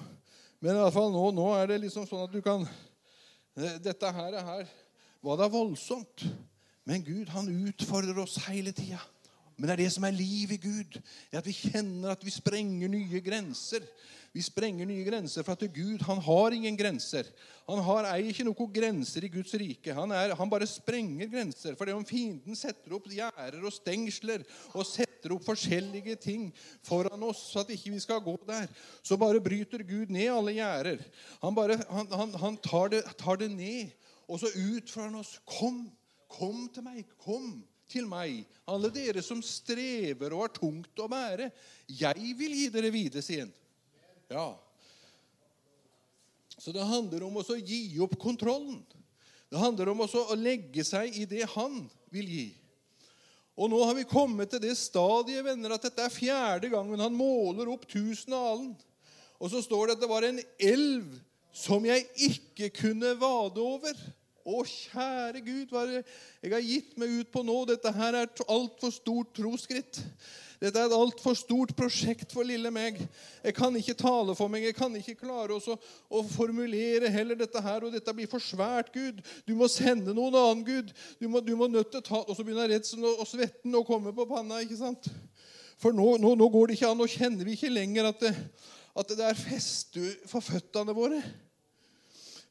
Men 0.59 0.75
i 0.75 0.81
alle 0.81 0.95
fall 0.95 1.13
nå, 1.15 1.23
nå 1.37 1.47
er 1.55 1.71
det 1.71 1.83
liksom 1.85 2.09
sånn 2.09 2.25
at 2.27 2.35
du 2.35 2.41
kan 2.45 2.67
Dette 3.55 4.09
her, 4.11 4.35
her 4.43 4.65
var 5.23 5.37
da 5.39 5.47
voldsomt. 5.47 6.25
Men 6.83 7.05
Gud, 7.07 7.29
han 7.31 7.47
utfordrer 7.69 8.19
oss 8.19 8.41
hele 8.49 8.73
tida. 8.75 8.99
Men 9.57 9.69
det 9.69 9.75
er 9.75 9.83
det 9.85 9.93
som 9.95 10.05
er 10.07 10.17
liv 10.17 10.53
i 10.53 10.61
Gud. 10.61 10.99
Det 11.31 11.39
At 11.39 11.47
vi 11.47 11.55
kjenner 11.55 12.15
at 12.15 12.25
vi 12.27 12.33
sprenger 12.35 12.91
nye 12.91 13.21
grenser. 13.23 13.87
Vi 14.35 14.43
sprenger 14.43 14.89
nye 14.89 15.05
grenser, 15.07 15.45
for 15.47 15.55
at 15.55 15.63
Gud 15.71 16.03
han 16.03 16.19
har 16.27 16.55
ingen 16.57 16.75
grenser. 16.75 17.29
Han 17.69 17.79
har 17.87 18.09
ei 18.11 18.33
ikke 18.33 18.43
noen 18.49 18.73
grenser 18.75 19.23
i 19.23 19.31
Guds 19.31 19.53
rike. 19.55 19.95
Han, 19.95 20.11
er, 20.11 20.33
han 20.35 20.51
bare 20.51 20.67
sprenger 20.67 21.29
grenser. 21.31 21.77
For 21.79 21.87
det 21.87 21.95
om 21.95 22.07
fienden 22.09 22.59
setter 22.59 22.97
opp 22.97 23.07
gjerder 23.07 23.63
og 23.63 23.77
stengsler 23.77 24.43
og 24.73 24.83
setter 24.89 25.37
opp 25.37 25.47
forskjellige 25.47 26.17
ting 26.25 26.49
foran 26.83 27.23
oss 27.29 27.45
så 27.53 27.63
at 27.63 27.71
ikke 27.77 27.93
vi 27.95 28.03
skal 28.03 28.25
gå 28.25 28.35
der, 28.49 28.67
så 29.07 29.15
bare 29.21 29.43
bryter 29.45 29.87
Gud 29.87 30.11
ned 30.11 30.33
alle 30.35 30.57
gjerder. 30.57 31.07
Han, 31.45 31.55
bare, 31.55 31.79
han, 31.87 32.11
han, 32.11 32.35
han 32.43 32.59
tar, 32.59 32.91
det, 32.91 33.05
tar, 33.21 33.39
det, 33.39 33.53
ned, 33.55 33.95
og 34.27 34.43
så 34.43 34.51
utfører 34.51 35.13
han 35.13 35.23
oss. 35.23 35.37
Kom, 35.47 35.85
kom 36.27 36.67
til 36.75 36.89
meg. 36.91 37.07
Kom 37.23 37.63
til 37.91 38.07
meg, 38.09 38.43
alle 38.69 38.91
dere 38.95 39.23
som 39.25 39.43
strever 39.45 40.33
og 40.35 40.47
har 40.47 40.55
tungt 40.57 41.01
å 41.01 41.09
bære. 41.11 41.51
Jeg 41.89 42.35
vil 42.39 42.57
gi 42.57 42.69
dere 42.73 42.93
hvile, 42.95 43.23
sier 43.25 43.45
han. 43.45 43.55
Ja. 44.33 44.49
Så 46.55 46.73
det 46.73 46.87
handler 46.87 47.27
om 47.27 47.41
å 47.43 47.59
gi 47.59 47.83
opp 48.03 48.17
kontrollen. 48.21 48.81
Det 49.51 49.61
handler 49.61 49.93
om 49.93 50.03
å 50.07 50.37
legge 50.39 50.85
seg 50.87 51.15
i 51.21 51.27
det 51.29 51.45
han 51.53 51.85
vil 52.15 52.31
gi. 52.31 52.49
Og 53.55 53.71
nå 53.71 53.79
har 53.87 53.95
vi 53.95 54.07
kommet 54.09 54.51
til 54.51 54.63
det 54.65 54.73
stadiet 54.79 55.45
venner, 55.47 55.77
at 55.77 55.85
dette 55.87 56.03
er 56.03 56.11
fjerde 56.11 56.73
gangen 56.73 57.03
han 57.03 57.15
måler 57.15 57.71
opp 57.71 57.87
tusen 57.87 58.35
alen. 58.35 58.73
Og 59.39 59.53
så 59.53 59.61
står 59.63 59.87
det 59.87 59.97
at 59.97 60.03
det 60.03 60.11
var 60.11 60.27
en 60.27 60.41
elv 60.59 61.15
som 61.55 61.85
jeg 61.87 62.07
ikke 62.27 62.73
kunne 62.75 63.13
vade 63.21 63.63
over. 63.63 63.95
Å, 64.45 64.61
kjære 64.69 65.41
Gud, 65.41 65.71
hva 65.73 65.87
er 65.87 65.91
det 65.91 66.01
jeg 66.45 66.53
har 66.53 66.65
gitt 66.65 66.97
meg 67.01 67.13
ut 67.17 67.29
på 67.33 67.41
nå? 67.49 67.55
Dette 67.71 67.93
her 67.97 68.13
er 68.19 68.27
et 68.27 68.43
altfor 68.45 68.91
stort 68.93 69.31
trosskritt. 69.39 70.03
Dette 70.61 70.81
er 70.81 70.91
et 70.91 70.97
altfor 70.97 71.33
stort 71.37 71.73
prosjekt 71.77 72.33
for 72.33 72.45
lille 72.45 72.69
meg. 72.73 72.99
Jeg 73.41 73.55
kan 73.57 73.73
ikke 73.77 73.97
tale 73.97 74.35
for 74.37 74.53
meg. 74.53 74.67
Jeg 74.69 74.77
kan 74.77 74.93
ikke 74.97 75.17
klare 75.23 75.57
å, 75.57 75.77
å 76.13 76.23
formulere 76.29 77.09
heller 77.13 77.41
dette 77.41 77.63
her. 77.65 77.87
Og 77.87 77.97
dette 77.97 78.15
blir 78.17 78.29
for 78.29 78.45
svært, 78.45 78.93
Gud. 78.93 79.23
Du 79.49 79.55
må 79.57 79.69
sende 79.73 80.13
noen 80.13 80.37
annen, 80.37 80.65
Gud. 80.69 80.93
Du 81.21 81.25
må, 81.33 81.41
du 81.45 81.55
må 81.57 81.69
nødt 81.73 81.91
til 81.95 82.05
å 82.05 82.07
ta 82.07 82.21
Og 82.23 82.37
så 82.37 82.45
begynner 82.45 82.69
redselen 82.73 83.09
og 83.11 83.25
svetten 83.29 83.81
å 83.81 83.85
komme 83.89 84.13
på 84.13 84.29
panna. 84.29 84.61
ikke 84.61 84.81
sant? 84.81 85.09
For 85.81 85.97
nå, 85.97 86.15
nå, 86.21 86.35
nå, 86.37 86.51
går 86.53 86.69
det 86.69 86.79
ikke 86.79 86.93
an. 86.93 87.01
Nå 87.01 87.09
kjenner 87.13 87.49
vi 87.49 87.57
ikke 87.57 87.73
lenger 87.73 88.13
at 88.13 88.29
det, 88.29 88.37
at 88.95 89.17
det 89.17 89.27
er 89.27 89.41
feste 89.41 90.15
for 90.29 90.45
føttene 90.45 90.97
våre. 90.97 91.25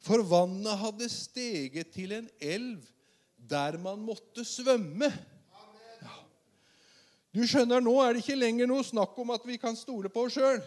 For 0.04 0.24
vannet 0.28 0.82
hadde 0.82 1.08
steget 1.12 1.94
til 1.96 2.12
en 2.18 2.28
elv 2.44 2.82
der 3.50 3.78
man 3.80 4.02
måtte 4.04 4.44
svømme. 4.48 5.10
Du 7.34 7.42
skjønner, 7.50 7.82
Nå 7.82 7.96
er 8.04 8.14
det 8.14 8.22
ikke 8.24 8.38
lenger 8.38 8.70
noe 8.70 8.84
snakk 8.86 9.16
om 9.20 9.32
at 9.34 9.46
vi 9.48 9.58
kan 9.58 9.78
stole 9.80 10.12
på 10.12 10.28
oss 10.28 10.36
sjøl. 10.38 10.60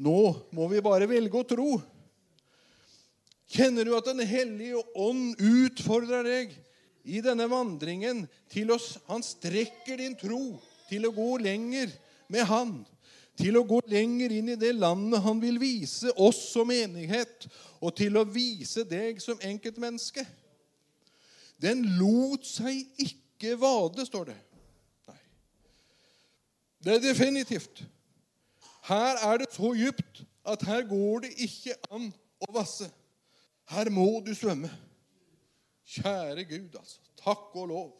Nå 0.00 0.18
må 0.56 0.68
vi 0.70 0.82
bare 0.84 1.08
velge 1.10 1.40
å 1.40 1.48
tro. 1.48 1.68
Kjenner 3.52 3.86
du 3.86 3.92
at 3.96 4.08
Den 4.08 4.24
hellige 4.26 4.80
ånd 4.98 5.36
utfordrer 5.38 6.26
deg 6.26 6.56
i 7.06 7.20
denne 7.22 7.46
vandringen 7.50 8.24
til 8.52 8.72
oss? 8.74 8.96
Han 9.10 9.22
strekker 9.26 10.00
din 10.00 10.16
tro 10.18 10.56
til 10.88 11.06
å 11.06 11.14
gå 11.14 11.30
lenger 11.44 11.92
med 12.32 12.46
Han. 12.50 12.76
Til 13.36 13.58
å 13.58 13.66
gå 13.68 13.82
lenger 13.90 14.32
inn 14.32 14.48
i 14.54 14.58
det 14.58 14.72
landet 14.78 15.20
han 15.24 15.40
vil 15.42 15.58
vise 15.60 16.12
oss 16.16 16.38
som 16.54 16.68
menighet, 16.70 17.48
og 17.84 17.92
til 17.98 18.16
å 18.16 18.24
vise 18.24 18.86
deg 18.88 19.20
som 19.20 19.40
enkeltmenneske. 19.44 20.24
Den 21.60 21.84
lot 21.98 22.46
seg 22.48 22.86
ikke 23.02 23.56
vade, 23.60 24.06
står 24.08 24.30
det. 24.32 24.38
Nei. 25.08 25.20
Det 26.84 26.96
er 26.96 27.04
definitivt. 27.04 27.84
Her 28.86 29.20
er 29.28 29.42
det 29.42 29.50
så 29.52 29.72
djupt 29.76 30.22
at 30.46 30.62
her 30.68 30.84
går 30.88 31.26
det 31.26 31.32
ikke 31.48 31.74
an 31.90 32.08
å 32.40 32.52
vasse. 32.54 32.88
Her 33.72 33.90
må 33.90 34.08
du 34.24 34.32
svømme. 34.36 34.70
Kjære 35.86 36.44
Gud, 36.46 36.76
altså. 36.78 37.00
Takk 37.18 37.54
og 37.58 37.68
lov. 37.70 37.90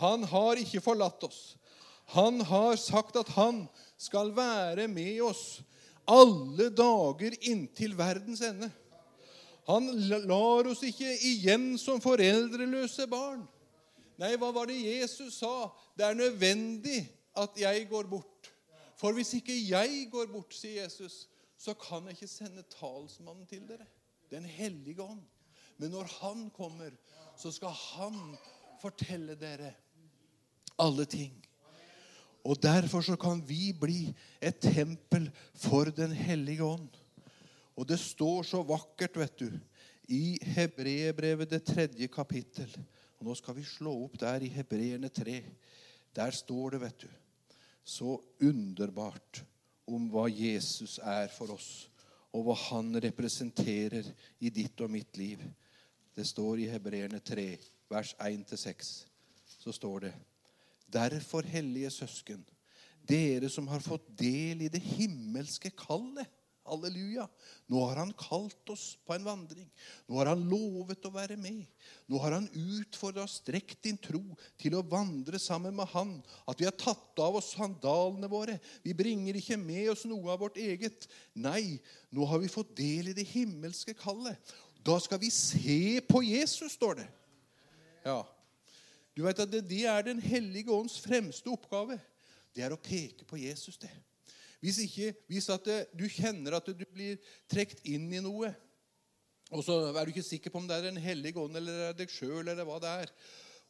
Han 0.00 0.24
har 0.26 0.58
ikke 0.60 0.82
forlatt 0.84 1.22
oss. 1.26 1.54
Han 2.12 2.40
har 2.44 2.76
sagt 2.76 3.16
at 3.16 3.30
han 3.34 3.64
skal 3.96 4.34
være 4.36 4.88
med 4.92 5.22
oss 5.24 5.62
alle 6.10 6.68
dager 6.74 7.36
inntil 7.48 7.94
verdens 7.96 8.42
ende. 8.44 8.68
Han 9.64 9.88
lar 10.28 10.68
oss 10.68 10.82
ikke 10.84 11.08
igjen 11.24 11.72
som 11.80 12.02
foreldreløse 12.04 13.06
barn. 13.08 13.46
Nei, 14.20 14.34
hva 14.38 14.50
var 14.54 14.68
det 14.68 14.76
Jesus 14.76 15.40
sa? 15.40 15.70
Det 15.96 16.04
er 16.06 16.18
nødvendig 16.18 17.00
at 17.40 17.56
jeg 17.58 17.88
går 17.90 18.06
bort. 18.10 18.50
For 19.00 19.16
hvis 19.16 19.32
ikke 19.40 19.56
jeg 19.56 20.04
går 20.12 20.28
bort, 20.30 20.52
sier 20.54 20.84
Jesus, 20.84 21.24
så 21.58 21.74
kan 21.80 22.04
jeg 22.06 22.18
ikke 22.18 22.30
sende 22.30 22.66
talsmannen 22.76 23.48
til 23.48 23.64
dere. 23.66 23.88
Den 24.30 24.44
hellige 24.44 25.02
ånd. 25.02 25.24
Men 25.80 25.90
når 25.96 26.12
han 26.20 26.46
kommer, 26.54 26.92
så 27.40 27.50
skal 27.50 27.72
han 27.72 28.36
fortelle 28.82 29.34
dere 29.40 29.72
alle 30.78 31.08
ting. 31.08 31.34
Og 32.44 32.60
Derfor 32.62 33.00
så 33.00 33.16
kan 33.16 33.40
vi 33.48 33.72
bli 33.72 34.14
et 34.40 34.60
tempel 34.60 35.30
for 35.54 35.84
Den 35.84 36.12
hellige 36.12 36.64
ånd. 36.64 36.88
Og 37.76 37.88
det 37.88 37.98
står 37.98 38.42
så 38.42 38.62
vakkert, 38.62 39.16
vet 39.16 39.38
du, 39.38 39.48
i 40.08 40.38
Hebreerbrevet, 40.42 41.50
det 41.50 41.64
tredje 41.64 42.06
kapittel. 42.06 42.70
Og 43.18 43.26
Nå 43.26 43.34
skal 43.34 43.56
vi 43.56 43.64
slå 43.64 43.96
opp 44.04 44.18
der 44.20 44.44
i 44.44 44.52
Hebreerne 44.52 45.08
3. 45.08 45.40
Der 46.14 46.30
står 46.30 46.76
det, 46.76 46.80
vet 46.84 47.06
du 47.06 47.08
så 47.84 48.16
underbart 48.40 49.42
om 49.84 50.08
hva 50.08 50.24
Jesus 50.32 50.96
er 51.04 51.28
for 51.32 51.52
oss, 51.54 51.86
og 52.34 52.48
hva 52.48 52.56
han 52.70 52.96
representerer 53.04 54.08
i 54.40 54.50
ditt 54.50 54.80
og 54.82 54.90
mitt 54.90 55.18
liv. 55.20 55.42
Det 56.16 56.24
står 56.26 56.64
i 56.64 56.70
Hebreerne 56.72 57.20
3, 57.20 57.46
vers 57.92 58.14
1-6. 58.18 58.94
Så 59.60 59.74
står 59.76 60.06
det 60.06 60.14
Derfor, 60.94 61.46
hellige 61.48 61.90
søsken, 61.90 62.44
dere 63.08 63.50
som 63.52 63.66
har 63.68 63.82
fått 63.84 64.06
del 64.18 64.62
i 64.64 64.70
det 64.72 64.80
himmelske 64.94 65.72
kallet 65.74 66.30
Halleluja. 66.64 67.26
Nå 67.68 67.80
har 67.84 67.98
han 68.00 68.12
kalt 68.16 68.70
oss 68.72 68.94
på 69.04 69.12
en 69.14 69.26
vandring. 69.26 69.66
Nå 70.08 70.16
har 70.16 70.30
han 70.30 70.44
lovet 70.48 71.04
å 71.04 71.12
være 71.12 71.36
med. 71.36 71.66
Nå 72.08 72.20
har 72.22 72.38
han 72.38 72.46
utfordra 72.48 73.26
og 73.26 73.32
strekt 73.32 73.82
din 73.84 73.98
tro 74.00 74.22
til 74.60 74.78
å 74.78 74.84
vandre 74.88 75.40
sammen 75.42 75.76
med 75.76 75.90
han. 75.92 76.14
At 76.48 76.60
vi 76.60 76.68
har 76.68 76.76
tatt 76.80 77.20
av 77.20 77.36
oss 77.36 77.52
sandalene 77.52 78.30
våre. 78.32 78.56
Vi 78.84 78.96
bringer 78.96 79.36
ikke 79.36 79.60
med 79.60 79.90
oss 79.92 80.06
noe 80.08 80.32
av 80.32 80.40
vårt 80.40 80.56
eget. 80.60 81.04
Nei, 81.36 81.76
nå 82.08 82.24
har 82.32 82.40
vi 82.40 82.52
fått 82.52 82.72
del 82.80 83.12
i 83.12 83.16
det 83.16 83.28
himmelske 83.34 83.92
kallet. 83.98 84.40
Da 84.84 84.96
skal 85.00 85.20
vi 85.20 85.32
se 85.32 86.00
på 86.08 86.24
Jesus, 86.24 86.78
står 86.78 87.02
det. 87.02 87.08
Ja. 88.08 88.22
Du 89.14 89.22
vet 89.22 89.38
at 89.38 89.50
Det 89.50 89.84
er 89.86 90.02
Den 90.02 90.20
hellige 90.20 90.72
ånds 90.72 90.98
fremste 91.00 91.50
oppgave. 91.50 91.98
Det 92.54 92.62
er 92.62 92.74
å 92.74 92.80
peke 92.80 93.24
på 93.26 93.38
Jesus, 93.38 93.78
det. 93.78 93.90
Hvis, 94.60 94.78
ikke, 94.78 95.14
hvis 95.28 95.46
det, 95.64 95.86
du 95.92 96.06
kjenner 96.08 96.56
at 96.56 96.66
du 96.66 96.84
blir 96.88 97.18
trukket 97.50 97.82
inn 97.84 98.06
i 98.12 98.22
noe, 98.24 98.54
og 99.52 99.60
så 99.64 99.76
er 99.90 100.06
du 100.06 100.14
ikke 100.14 100.24
sikker 100.24 100.50
på 100.50 100.58
om 100.58 100.68
det 100.68 100.78
er 100.78 100.86
Den 100.88 101.00
hellige 101.02 101.40
ånd 101.40 101.56
eller 101.56 101.92
deg 101.92 102.10
sjøl, 102.10 102.46
eller 102.48 102.64
hva 102.64 102.78
det 102.80 102.92
er, 103.02 103.12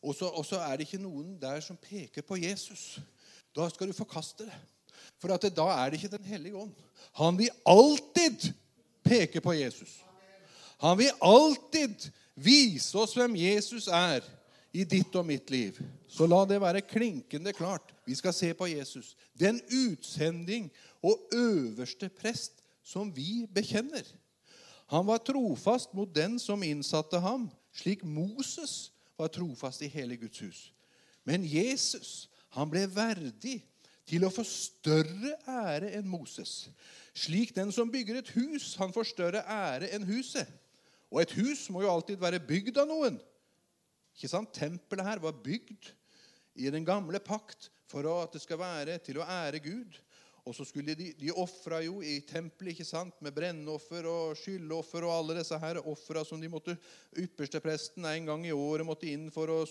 og 0.04 0.14
så, 0.14 0.28
og 0.28 0.44
så 0.46 0.61
er 0.62 0.76
det 0.76 0.87
ikke 0.87 1.02
noen 1.02 1.35
der 1.40 1.64
som 1.64 1.80
peker 1.80 2.22
på 2.22 2.38
Jesus, 2.38 3.00
da 3.57 3.66
skal 3.72 3.90
du 3.90 3.96
forkaste 3.96 4.46
det. 4.46 4.61
For 5.18 5.33
at 5.35 5.42
det, 5.42 5.54
da 5.57 5.66
er 5.72 5.90
det 5.90 5.98
ikke 5.98 6.16
Den 6.16 6.28
hellige 6.28 6.57
ånd. 6.57 6.74
Han 7.18 7.38
vil 7.38 7.50
alltid 7.66 8.52
peke 9.04 9.40
på 9.40 9.52
Jesus. 9.57 9.96
Han 10.78 10.98
vil 10.98 11.11
alltid 11.22 12.11
vise 12.35 12.98
oss 12.98 13.14
hvem 13.16 13.37
Jesus 13.38 13.88
er 13.88 14.24
i 14.74 14.82
ditt 14.84 15.14
og 15.14 15.26
mitt 15.28 15.50
liv. 15.54 15.78
Så 16.10 16.26
la 16.26 16.42
det 16.48 16.58
være 16.62 16.82
klinkende 16.82 17.54
klart. 17.54 17.94
Vi 18.06 18.16
skal 18.18 18.34
se 18.34 18.50
på 18.58 18.66
Jesus. 18.72 19.14
Den 19.38 19.60
utsending 19.70 20.70
og 21.02 21.20
øverste 21.32 22.10
prest 22.10 22.64
som 22.82 23.12
vi 23.14 23.46
bekjenner. 23.54 24.04
Han 24.92 25.06
var 25.06 25.22
trofast 25.24 25.94
mot 25.94 26.10
den 26.14 26.37
som 26.38 26.62
innsatte 26.62 27.20
ham, 27.22 27.48
slik 27.72 28.04
Moses 28.04 28.92
var 29.18 29.30
trofast 29.32 29.82
i 29.82 29.88
hele 29.88 30.18
Guds 30.20 30.42
hus. 30.44 30.60
Men 31.24 31.46
Jesus 31.46 32.28
han 32.54 32.70
ble 32.70 32.84
verdig 32.90 33.62
til 34.06 34.26
å 34.26 34.32
få 34.32 34.44
større 34.46 35.32
ære 35.48 35.94
enn 35.96 36.06
Moses. 36.06 36.68
Slik 37.16 37.54
den 37.56 37.72
som 37.72 37.90
bygger 37.90 38.20
et 38.20 38.30
hus, 38.37 38.74
han 38.78 38.92
får 38.94 39.08
større 39.10 39.42
ære 39.48 39.88
enn 39.96 40.04
huset. 40.06 40.46
Og 41.10 41.22
et 41.22 41.34
hus 41.38 41.66
må 41.72 41.82
jo 41.84 41.90
alltid 41.90 42.20
være 42.20 42.42
bygd 42.42 42.78
av 42.82 42.90
noen. 42.90 43.18
Ikke 44.14 44.31
sant? 44.31 44.55
Tempelet 44.55 45.07
her 45.07 45.22
var 45.22 45.37
bygd 45.44 45.90
i 46.62 46.70
den 46.70 46.87
gamle 46.87 47.18
pakt 47.22 47.70
for 47.90 48.07
at 48.22 48.35
det 48.35 48.42
skal 48.42 48.61
være 48.61 48.98
til 49.03 49.18
å 49.20 49.27
ære 49.27 49.61
Gud. 49.64 49.98
Og 50.44 50.53
så 50.57 50.66
skulle 50.68 50.94
De 50.94 51.12
de 51.16 51.31
ofra 51.33 51.81
jo 51.83 52.03
i 52.05 52.18
tempelet 52.29 52.74
ikke 52.74 52.87
sant? 52.87 53.14
med 53.24 53.33
brennoffer 53.35 54.07
og 54.07 54.37
skyldoffer 54.37 55.07
og 55.07 55.14
alle 55.14 55.38
disse 55.38 55.59
her 55.59 55.81
ofra 55.81 56.24
som 56.24 56.40
de 56.40 56.50
måtte 56.53 56.77
ypperstepresten 57.16 58.05
en 58.05 58.27
gang 58.29 58.44
i 58.46 58.53
året 58.53 58.87
måtte 58.87 59.09
inn 59.09 59.31
for 59.33 59.48
å 59.48 59.62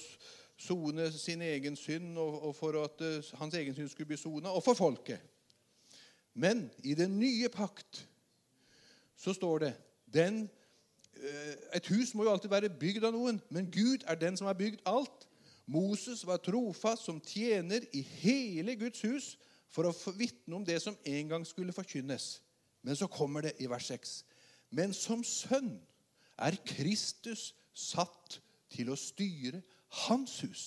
sone 0.58 1.10
sin 1.12 1.41
egen 1.41 1.77
synd, 1.77 2.17
og, 2.17 2.39
og 2.49 2.56
for 2.58 2.77
at 2.84 3.01
uh, 3.01 3.32
hans 3.39 3.56
egen 3.58 3.75
synd 3.75 3.89
skulle 3.91 4.12
bli 4.12 4.19
sona, 4.21 4.53
og 4.53 4.63
for 4.65 4.77
folket. 4.77 5.21
Men 6.34 6.65
i 6.84 6.95
den 6.97 7.17
nye 7.19 7.49
pakt 7.53 8.03
så 9.17 9.34
står 9.36 9.65
det 9.65 9.71
den, 10.13 10.43
Et 11.73 11.88
hus 11.93 12.13
må 12.13 12.25
jo 12.25 12.33
alltid 12.33 12.51
være 12.51 12.73
bygd 12.79 13.05
av 13.07 13.13
noen, 13.15 13.39
men 13.53 13.69
Gud 13.71 14.03
er 14.07 14.19
den 14.19 14.38
som 14.38 14.49
har 14.49 14.57
bygd 14.59 14.81
alt. 14.89 15.27
Moses 15.65 16.25
var 16.27 16.41
trofast 16.43 17.05
som 17.07 17.21
tjener 17.23 17.86
i 17.95 18.01
hele 18.19 18.75
Guds 18.75 19.01
hus 19.05 19.29
for 19.71 19.88
å 19.88 20.13
vitne 20.17 20.57
om 20.57 20.65
det 20.67 20.81
som 20.83 20.97
en 21.07 21.31
gang 21.31 21.45
skulle 21.47 21.75
forkynnes. 21.75 22.41
Men 22.83 22.99
så 22.99 23.07
kommer 23.07 23.47
det 23.47 23.55
i 23.63 23.69
vers 23.71 23.88
6. 23.88 24.17
Men 24.75 24.93
som 24.93 25.23
sønn 25.23 25.77
er 26.38 26.59
Kristus 26.67 27.53
satt 27.73 28.39
til 28.73 28.91
å 28.91 28.99
styre 28.99 29.62
hans 30.07 30.39
hus. 30.43 30.63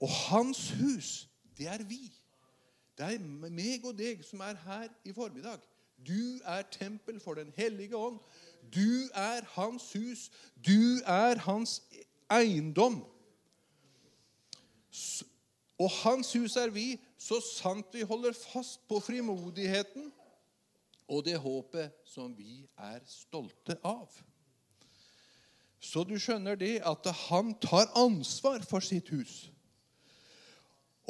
Og 0.00 0.08
hans 0.30 0.70
hus, 0.78 1.10
det 1.58 1.68
er 1.68 1.82
vi. 1.84 2.06
Det 2.96 3.16
er 3.16 3.24
meg 3.24 3.84
og 3.88 3.96
deg 3.98 4.22
som 4.24 4.40
er 4.44 4.60
her 4.64 4.88
i 5.04 5.12
formiddag. 5.16 5.60
Du 6.00 6.40
er 6.48 6.62
tempel 6.72 7.20
for 7.20 7.34
Den 7.34 7.52
hellige 7.56 7.96
ånd. 7.96 8.20
Du 8.74 9.10
er 9.14 9.46
hans 9.56 9.92
hus. 9.92 10.28
Du 10.56 11.00
er 11.06 11.38
hans 11.46 11.80
eiendom. 12.30 13.02
Og 15.80 15.90
hans 16.02 16.32
hus 16.36 16.56
er 16.60 16.72
vi, 16.74 16.94
så 17.18 17.40
sant 17.44 17.94
vi 17.94 18.04
holder 18.04 18.36
fast 18.36 18.82
på 18.88 19.00
frimodigheten 19.00 20.10
og 21.10 21.24
det 21.26 21.38
håpet 21.42 21.94
som 22.06 22.34
vi 22.36 22.66
er 22.78 23.00
stolte 23.08 23.76
av. 23.86 24.10
Så 25.80 26.04
du 26.04 26.14
skjønner 26.20 26.58
det 26.60 26.76
at 26.86 27.08
han 27.26 27.54
tar 27.62 27.88
ansvar 27.98 28.60
for 28.68 28.84
sitt 28.84 29.08
hus. 29.10 29.48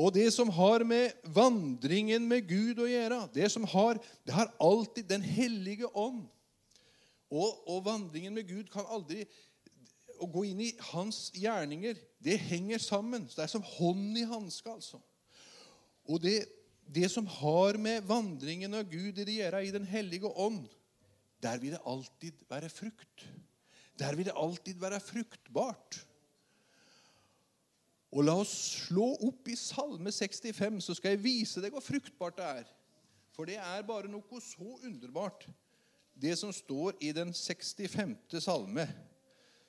Og 0.00 0.14
det 0.14 0.30
som 0.32 0.48
har 0.54 0.84
med 0.86 1.12
vandringen 1.34 2.28
med 2.30 2.46
Gud 2.48 2.78
å 2.80 2.88
gjøre, 2.88 3.24
det 3.34 3.50
som 3.52 3.66
har, 3.68 3.98
det 4.24 4.32
har 4.32 4.52
alltid 4.62 5.10
Den 5.10 5.22
hellige 5.26 5.90
ånd. 5.92 6.22
Og, 7.30 7.62
og 7.70 7.84
vandringen 7.86 8.34
med 8.34 8.48
Gud 8.48 8.70
kan 8.72 8.88
aldri 8.90 9.24
Å 10.20 10.26
gå 10.28 10.42
inn 10.50 10.58
i 10.60 10.72
hans 10.90 11.30
gjerninger, 11.32 11.96
det 12.20 12.34
henger 12.50 12.82
sammen. 12.82 13.22
Så 13.24 13.38
det 13.38 13.46
er 13.46 13.52
som 13.54 13.64
hånd 13.64 14.18
i 14.20 14.26
hanske, 14.28 14.68
altså. 14.68 14.98
Og 16.04 16.20
det, 16.20 16.42
det 16.84 17.08
som 17.08 17.24
har 17.40 17.78
med 17.80 18.04
vandringen 18.04 18.76
av 18.76 18.84
Gud 18.90 19.16
å 19.22 19.24
gjøre 19.24 19.62
i 19.64 19.72
Den 19.72 19.86
hellige 19.88 20.28
ånd, 20.28 20.66
der 21.40 21.56
vil 21.62 21.72
det 21.72 21.80
alltid 21.88 22.44
være 22.50 22.68
frukt. 22.68 23.24
Der 23.96 24.16
vil 24.18 24.28
det 24.28 24.36
alltid 24.36 24.76
være 24.82 25.00
fruktbart. 25.00 26.02
Og 28.10 28.26
La 28.26 28.34
oss 28.42 28.52
slå 28.84 29.06
opp 29.28 29.48
i 29.48 29.56
Salme 29.56 30.10
65, 30.12 30.80
så 30.82 30.96
skal 30.98 31.14
jeg 31.14 31.24
vise 31.24 31.62
deg 31.62 31.72
hvor 31.72 31.84
fruktbart 31.84 32.36
det 32.40 32.52
er. 32.60 32.70
For 33.36 33.48
det 33.48 33.60
er 33.62 33.86
bare 33.86 34.10
noe 34.10 34.42
så 34.42 34.76
underbart. 34.82 35.46
Det 36.20 36.36
som 36.36 36.52
står 36.52 36.98
i 37.00 37.12
den 37.16 37.32
65. 37.34 38.16
salme, 38.40 38.86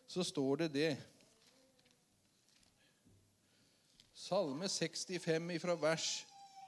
så 0.08 0.24
står 0.24 0.56
det 0.56 0.74
det 0.74 0.92
Salme 4.22 4.68
65 4.70 5.60
fra 5.60 5.76
vers 5.82 6.08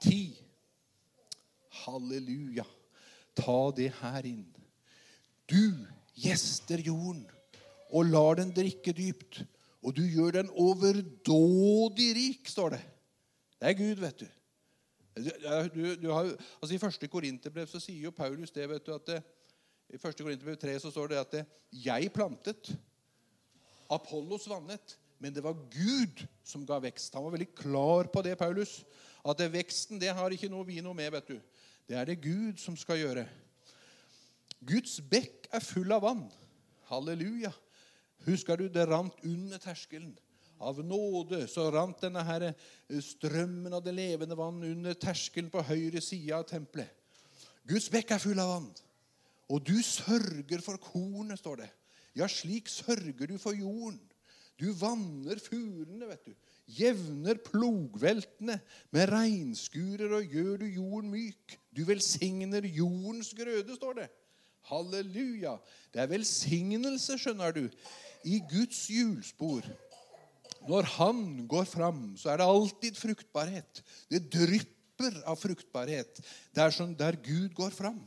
10. 0.02 0.34
Halleluja. 1.84 2.64
Ta 3.36 3.70
det 3.76 3.92
her 4.00 4.26
inn. 4.26 4.48
Du 5.46 5.86
gjester 6.18 6.82
jorden 6.82 7.22
og 7.94 8.10
lar 8.10 8.40
den 8.40 8.50
drikke 8.56 8.92
dypt. 8.96 9.44
Og 9.84 9.94
du 9.94 10.02
gjør 10.02 10.40
den 10.40 10.50
overdådig 10.50 12.08
rik, 12.16 12.48
står 12.48 12.74
det. 12.74 12.82
Det 13.60 13.70
er 13.70 13.78
Gud, 13.78 14.00
vet 14.00 14.24
du. 14.24 14.26
du, 15.74 15.94
du 16.00 16.10
har, 16.10 16.32
altså 16.62 16.74
I 16.74 16.82
første 16.82 17.08
Korinterbrev 17.08 17.70
sier 17.76 18.08
jo 18.08 18.10
Paulus 18.10 18.50
det, 18.50 18.66
vet 18.68 18.86
du, 18.86 18.94
at 18.96 19.06
det, 19.06 19.20
i 19.94 19.98
1. 20.00 20.18
Korinterbrev 20.18 20.58
3 20.58 20.74
så 20.82 20.90
står 20.90 21.12
det 21.12 21.18
at 21.20 21.32
det, 21.32 21.46
'jeg 21.70 22.10
plantet', 22.12 22.74
Apollos 23.90 24.48
vannet, 24.48 24.98
men 25.20 25.34
det 25.34 25.42
var 25.44 25.54
Gud 25.70 26.26
som 26.44 26.66
ga 26.66 26.80
vekst. 26.82 27.14
Han 27.14 27.24
var 27.24 27.30
veldig 27.30 27.54
klar 27.54 28.04
på 28.10 28.22
det, 28.22 28.38
Paulus. 28.38 28.84
At 29.24 29.38
det, 29.38 29.52
veksten 29.52 30.00
det 30.00 30.10
har 30.12 30.30
ikke 30.30 30.50
noe 30.50 30.66
vi 30.66 30.80
noe 30.80 30.94
med. 30.94 31.12
vet 31.12 31.28
du. 31.28 31.40
Det 31.88 31.96
er 31.96 32.04
det 32.04 32.20
Gud 32.20 32.58
som 32.58 32.76
skal 32.76 32.98
gjøre. 32.98 33.28
Guds 34.60 35.00
bekk 35.00 35.48
er 35.52 35.60
full 35.60 35.92
av 35.92 36.02
vann. 36.02 36.32
Halleluja. 36.90 37.52
Husker 38.26 38.56
du 38.56 38.68
det 38.68 38.88
rant 38.88 39.14
under 39.22 39.58
terskelen? 39.58 40.18
Av 40.60 40.84
nåde 40.84 41.46
så 41.48 41.70
rant 41.70 42.00
denne 42.00 42.22
her 42.24 42.42
eh, 42.42 43.00
strømmen 43.00 43.72
av 43.72 43.84
det 43.84 43.94
levende 43.94 44.36
vann 44.36 44.62
under 44.62 44.94
terskelen 44.94 45.50
på 45.50 45.62
høyre 45.62 46.00
side 46.00 46.34
av 46.34 46.48
tempelet. 46.48 46.88
Guds 47.68 47.90
bekk 47.92 48.10
er 48.10 48.22
full 48.22 48.40
av 48.40 48.48
vann. 48.48 48.68
Og 49.52 49.60
du 49.66 49.76
sørger 49.82 50.62
for 50.64 50.80
kornet, 50.80 51.38
står 51.38 51.64
det. 51.64 51.70
Ja, 52.16 52.28
slik 52.30 52.68
sørger 52.70 53.26
du 53.28 53.38
for 53.38 53.56
jorden. 53.56 54.00
Du 54.60 54.70
vanner 54.78 55.40
fuglene, 55.42 56.06
vet 56.06 56.28
du. 56.28 56.34
Jevner 56.78 57.40
plogveltene 57.44 58.56
med 58.94 59.10
regnskurer 59.10 60.14
og 60.20 60.30
gjør 60.30 60.62
du 60.62 60.68
jorden 60.70 61.10
myk. 61.12 61.56
Du 61.74 61.82
velsigner 61.88 62.64
jordens 62.64 63.34
grøde, 63.36 63.74
står 63.76 63.98
det. 63.98 64.06
Halleluja. 64.70 65.58
Det 65.92 66.00
er 66.00 66.12
velsignelse, 66.12 67.18
skjønner 67.20 67.52
du, 67.52 67.66
i 68.24 68.38
Guds 68.48 68.86
hjulspor. 68.88 69.66
Når 70.64 70.88
han 70.94 71.18
går 71.50 71.66
fram, 71.68 72.14
så 72.16 72.32
er 72.32 72.40
det 72.40 72.48
alltid 72.48 72.96
fruktbarhet. 72.96 73.82
Det 74.08 74.22
drypper 74.32 75.18
av 75.28 75.36
fruktbarhet 75.36 76.22
der, 76.56 76.70
som, 76.72 76.94
der 76.96 77.18
Gud 77.20 77.50
går 77.58 77.74
fram. 77.74 78.00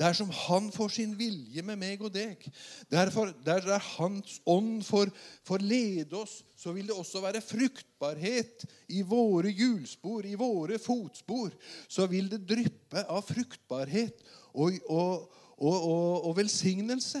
Der 0.00 0.14
som 0.16 0.30
han 0.32 0.70
får 0.72 0.94
sin 0.94 1.12
vilje 1.18 1.62
med 1.66 1.76
meg 1.78 2.00
og 2.02 2.14
deg. 2.14 2.40
Derfor, 2.90 3.28
der, 3.44 3.60
der 3.60 3.82
Hans 3.98 4.38
ånd 4.48 4.80
får, 4.86 5.12
får 5.44 5.64
lede 5.64 6.16
oss, 6.16 6.38
så 6.56 6.72
vil 6.72 6.88
det 6.88 6.96
også 6.96 7.20
være 7.20 7.42
fruktbarhet 7.44 8.64
i 8.88 9.02
våre 9.04 9.52
hjulspor, 9.52 10.24
i 10.24 10.38
våre 10.38 10.80
fotspor. 10.80 11.52
Så 11.92 12.08
vil 12.10 12.30
det 12.32 12.40
dryppe 12.48 13.04
av 13.04 13.20
fruktbarhet 13.28 14.24
og, 14.54 14.80
og, 14.88 15.28
og, 15.60 15.76
og 16.24 16.36
velsignelse. 16.40 17.20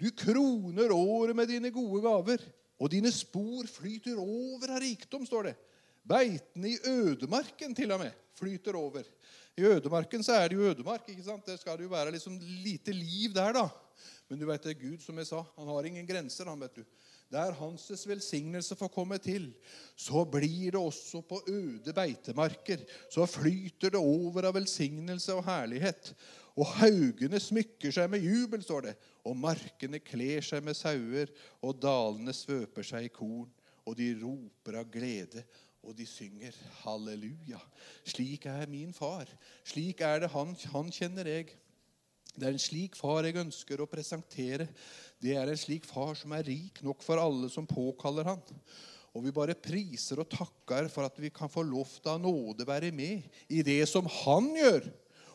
Du 0.00 0.08
kroner 0.16 0.90
året 0.96 1.36
med 1.36 1.52
dine 1.52 1.70
gode 1.70 2.00
gaver, 2.02 2.40
og 2.82 2.90
dine 2.90 3.12
spor 3.14 3.68
flyter 3.70 4.16
over 4.18 4.72
av 4.74 4.80
rikdom, 4.82 5.28
står 5.28 5.52
det. 5.52 5.58
Beitene 6.02 6.72
i 6.72 6.80
ødemarken 6.88 7.76
til 7.78 7.92
og 7.94 8.02
med 8.02 8.16
flyter 8.34 8.74
over. 8.80 9.04
I 9.58 9.66
ødemarken 9.68 10.22
så 10.24 10.38
er 10.38 10.48
det 10.48 10.56
jo 10.56 10.68
ødemark. 10.70 11.08
ikke 11.08 11.24
sant? 11.26 11.46
Det 11.46 11.58
skal 11.60 11.76
det 11.76 11.84
jo 11.84 11.92
være 11.92 12.14
liksom 12.14 12.38
lite 12.40 12.92
liv 12.96 13.34
der, 13.34 13.52
da. 13.52 13.68
Men 14.28 14.40
du 14.40 14.46
vet 14.48 14.64
det 14.64 14.72
er 14.72 14.80
Gud, 14.80 15.00
som 15.04 15.18
jeg 15.20 15.28
sa. 15.28 15.42
Han 15.58 15.68
har 15.68 15.88
ingen 15.88 16.06
grenser, 16.08 16.48
han, 16.48 16.60
vet 16.60 16.80
du. 16.80 16.84
Der 17.32 17.52
hans 17.56 18.06
velsignelse 18.08 18.76
får 18.76 18.90
komme 18.92 19.16
til, 19.20 19.50
så 19.96 20.24
blir 20.28 20.72
det 20.72 20.80
også 20.80 21.22
på 21.24 21.40
øde 21.48 21.92
beitemarker. 21.96 22.84
Så 23.10 23.26
flyter 23.26 23.92
det 23.92 24.00
over 24.00 24.48
av 24.48 24.56
velsignelse 24.56 25.36
og 25.36 25.44
herlighet. 25.44 26.14
Og 26.56 26.68
haugene 26.76 27.40
smykker 27.40 27.92
seg 27.92 28.10
med 28.12 28.24
jubel, 28.24 28.64
står 28.64 28.88
det. 28.88 28.94
Og 29.24 29.36
markene 29.36 30.00
kler 30.04 30.44
seg 30.44 30.64
med 30.64 30.76
sauer, 30.76 31.32
og 31.64 31.80
dalene 31.80 32.32
svøper 32.36 32.84
seg 32.84 33.08
i 33.08 33.12
korn. 33.12 33.50
og 33.82 33.96
de 33.98 34.12
roper 34.14 34.76
av 34.78 34.90
glede, 34.94 35.40
og 35.82 35.96
de 35.98 36.06
synger 36.06 36.54
halleluja. 36.82 37.58
Slik 38.06 38.46
er 38.46 38.70
min 38.70 38.94
far. 38.94 39.26
Slik 39.66 40.00
er 40.06 40.22
det 40.22 40.30
han, 40.32 40.54
han 40.72 40.92
kjenner 40.94 41.26
jeg. 41.26 41.50
Det 42.32 42.48
er 42.48 42.54
en 42.54 42.62
slik 42.62 42.96
far 42.96 43.26
jeg 43.26 43.36
ønsker 43.42 43.82
å 43.82 43.88
presentere. 43.90 44.68
Det 45.20 45.34
er 45.36 45.50
en 45.50 45.58
slik 45.58 45.84
far 45.88 46.14
som 46.18 46.32
er 46.36 46.46
rik 46.46 46.80
nok 46.86 47.02
for 47.04 47.20
alle 47.20 47.50
som 47.52 47.68
påkaller 47.68 48.30
han. 48.30 48.40
Og 49.12 49.26
vi 49.26 49.34
bare 49.34 49.58
priser 49.58 50.22
og 50.22 50.30
takker 50.32 50.88
for 50.92 51.04
at 51.04 51.18
vi 51.20 51.28
kan 51.34 51.50
få 51.52 51.64
lov 51.66 51.90
til 51.98 52.14
av 52.14 52.22
nåde 52.22 52.66
være 52.68 52.92
med 52.96 53.26
i 53.52 53.60
det 53.66 53.82
som 53.90 54.08
han 54.22 54.48
gjør, 54.56 54.86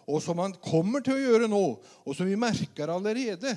og 0.07 0.23
som 0.23 0.39
han 0.41 0.55
kommer 0.63 1.03
til 1.03 1.17
å 1.17 1.21
gjøre 1.21 1.49
nå, 1.51 1.65
og 2.07 2.15
som 2.15 2.25
vi 2.25 2.39
merker 2.39 2.89
allerede. 2.89 3.51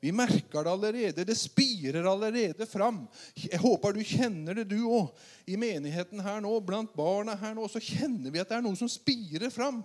Vi 0.00 0.12
merker 0.12 0.64
det 0.64 0.70
allerede. 0.70 1.24
Det 1.24 1.36
spirer 1.38 2.04
allerede 2.08 2.66
fram. 2.68 3.02
Jeg 3.36 3.60
håper 3.62 3.96
du 3.96 4.02
kjenner 4.04 4.58
det, 4.58 4.66
du 4.70 4.84
òg. 4.84 5.08
I 5.48 5.56
menigheten 5.60 6.20
her 6.20 6.42
nå, 6.44 6.52
blant 6.66 6.92
barna 6.96 7.36
her 7.40 7.56
nå, 7.56 7.64
så 7.72 7.80
kjenner 7.82 8.34
vi 8.34 8.42
at 8.42 8.52
det 8.52 8.58
er 8.58 8.66
noe 8.66 8.76
som 8.78 8.90
spirer 8.92 9.50
fram. 9.52 9.80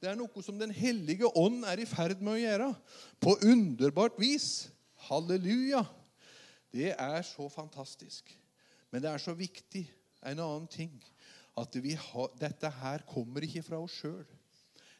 Det 0.00 0.10
er 0.10 0.18
noe 0.18 0.44
som 0.44 0.58
Den 0.60 0.74
hellige 0.74 1.28
ånd 1.34 1.66
er 1.66 1.82
i 1.82 1.88
ferd 1.88 2.22
med 2.22 2.36
å 2.36 2.40
gjøre. 2.40 2.70
På 3.18 3.36
underbart 3.42 4.20
vis. 4.22 4.68
Halleluja. 5.08 5.82
Det 6.72 6.92
er 6.92 7.22
så 7.26 7.48
fantastisk. 7.50 8.30
Men 8.92 9.02
det 9.02 9.10
er 9.10 9.22
så 9.22 9.34
viktig, 9.36 9.86
en 10.26 10.40
annen 10.40 10.66
ting, 10.70 10.94
at 11.56 11.74
har, 11.74 12.32
dette 12.38 12.70
her 12.80 13.02
kommer 13.08 13.44
ikke 13.44 13.64
fra 13.66 13.80
oss 13.82 13.94
sjøl. 14.00 14.26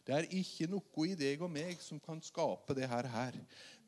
Det 0.07 0.14
er 0.14 0.29
ikke 0.38 0.69
noe 0.71 1.05
i 1.09 1.16
deg 1.19 1.40
og 1.42 1.51
meg 1.51 1.81
som 1.83 1.99
kan 1.99 2.21
skape 2.23 2.77
det 2.79 2.87
her. 2.87 3.35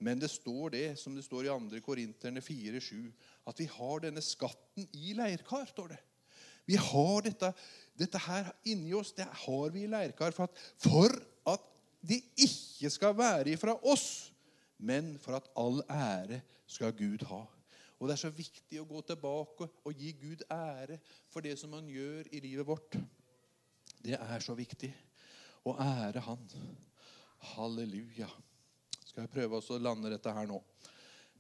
Men 0.03 0.19
det 0.19 0.31
står 0.33 0.75
det, 0.75 0.87
som 0.99 1.15
det 1.15 1.23
står 1.23 1.47
i 1.47 1.53
2. 1.53 1.83
Korinterne 1.87 2.43
4,7, 2.43 3.07
at 3.47 3.63
vi 3.63 3.69
har 3.71 4.03
denne 4.03 4.23
skatten 4.25 4.89
i 4.99 5.15
leirkar. 5.15 5.69
står 5.71 5.95
det. 5.95 6.01
Vi 6.67 6.77
har 6.77 7.23
dette, 7.23 7.53
dette 7.97 8.19
her 8.27 8.51
inni 8.67 8.93
oss. 8.99 9.15
Det 9.15 9.29
har 9.45 9.71
vi 9.71 9.87
i 9.87 9.91
leirkar 9.91 10.35
for 10.35 10.51
at, 10.51 10.59
for 10.83 11.15
at 11.55 11.71
det 12.03 12.19
ikke 12.35 12.91
skal 12.91 13.15
være 13.17 13.55
ifra 13.55 13.79
oss, 13.87 14.33
men 14.79 15.17
for 15.23 15.39
at 15.39 15.49
all 15.57 15.81
ære 15.87 16.43
skal 16.67 16.93
Gud 16.99 17.23
ha. 17.31 17.45
Og 17.99 18.09
Det 18.09 18.15
er 18.15 18.27
så 18.27 18.35
viktig 18.35 18.79
å 18.83 18.87
gå 18.91 19.01
tilbake 19.07 19.71
og 19.87 19.95
gi 19.95 20.13
Gud 20.19 20.43
ære 20.51 20.99
for 21.31 21.47
det 21.47 21.57
som 21.59 21.73
han 21.79 21.87
gjør 21.91 22.27
i 22.31 22.43
livet 22.43 22.67
vårt. 22.67 22.99
Det 24.03 24.19
er 24.19 24.43
så 24.43 24.55
viktig 24.55 24.93
å 25.71 25.77
ære 25.83 26.23
Han. 26.27 26.45
Halleluja. 27.55 28.29
Skal 29.05 29.25
jeg 29.25 29.33
prøve 29.33 29.61
å 29.61 29.79
lande 29.81 30.11
dette 30.13 30.33
her 30.35 30.49
nå. 30.51 30.61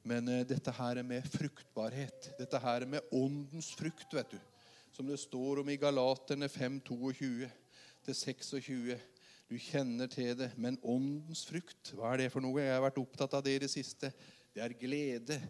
Men 0.08 0.30
uh, 0.30 0.42
dette 0.46 0.72
her 0.78 1.00
er 1.00 1.06
med 1.06 1.26
fruktbarhet. 1.28 2.30
Dette 2.38 2.60
her 2.62 2.86
er 2.86 2.92
med 2.96 3.14
åndens 3.14 3.72
frukt, 3.76 4.08
vet 4.14 4.36
du. 4.36 4.38
Som 4.94 5.10
det 5.10 5.18
står 5.20 5.62
om 5.62 5.70
i 5.70 5.78
Galaterne 5.80 6.48
5, 6.48 6.80
22 6.88 7.48
26. 8.08 8.94
Du 9.48 9.56
kjenner 9.60 10.08
til 10.12 10.36
det. 10.38 10.52
Men 10.56 10.78
åndens 10.82 11.44
frukt, 11.48 11.92
hva 11.96 12.14
er 12.14 12.24
det 12.24 12.30
for 12.32 12.44
noe? 12.44 12.62
Jeg 12.62 12.76
har 12.76 12.84
vært 12.86 13.00
opptatt 13.02 13.36
av 13.36 13.44
det 13.44 13.58
i 13.58 13.64
det 13.64 13.72
siste. 13.72 14.12
Det 14.54 14.62
er 14.64 14.76
glede, 14.78 15.42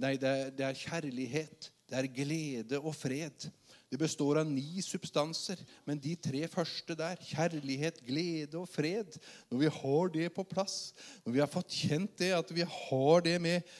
Nei, 0.00 0.16
det 0.16 0.28
er, 0.28 0.50
det 0.56 0.64
er 0.64 0.78
kjærlighet, 0.78 1.68
det 1.88 1.98
er 1.98 2.08
glede 2.16 2.78
og 2.80 2.94
fred. 2.96 3.48
Det 3.92 3.98
består 4.00 4.38
av 4.40 4.48
ni 4.48 4.80
substanser, 4.80 5.60
men 5.84 5.98
de 6.00 6.14
tre 6.16 6.46
første 6.48 6.94
der, 6.96 7.18
kjærlighet, 7.28 7.98
glede 8.06 8.56
og 8.56 8.70
fred 8.72 9.18
Når 9.50 9.58
vi 9.60 9.68
har 9.74 10.12
det 10.14 10.28
på 10.32 10.46
plass, 10.48 10.94
når 11.26 11.34
vi 11.34 11.42
har 11.42 11.50
fått 11.52 11.76
kjent 11.76 12.14
det, 12.16 12.30
at 12.32 12.54
vi 12.56 12.64
har 12.64 13.26
det 13.26 13.36
med, 13.44 13.74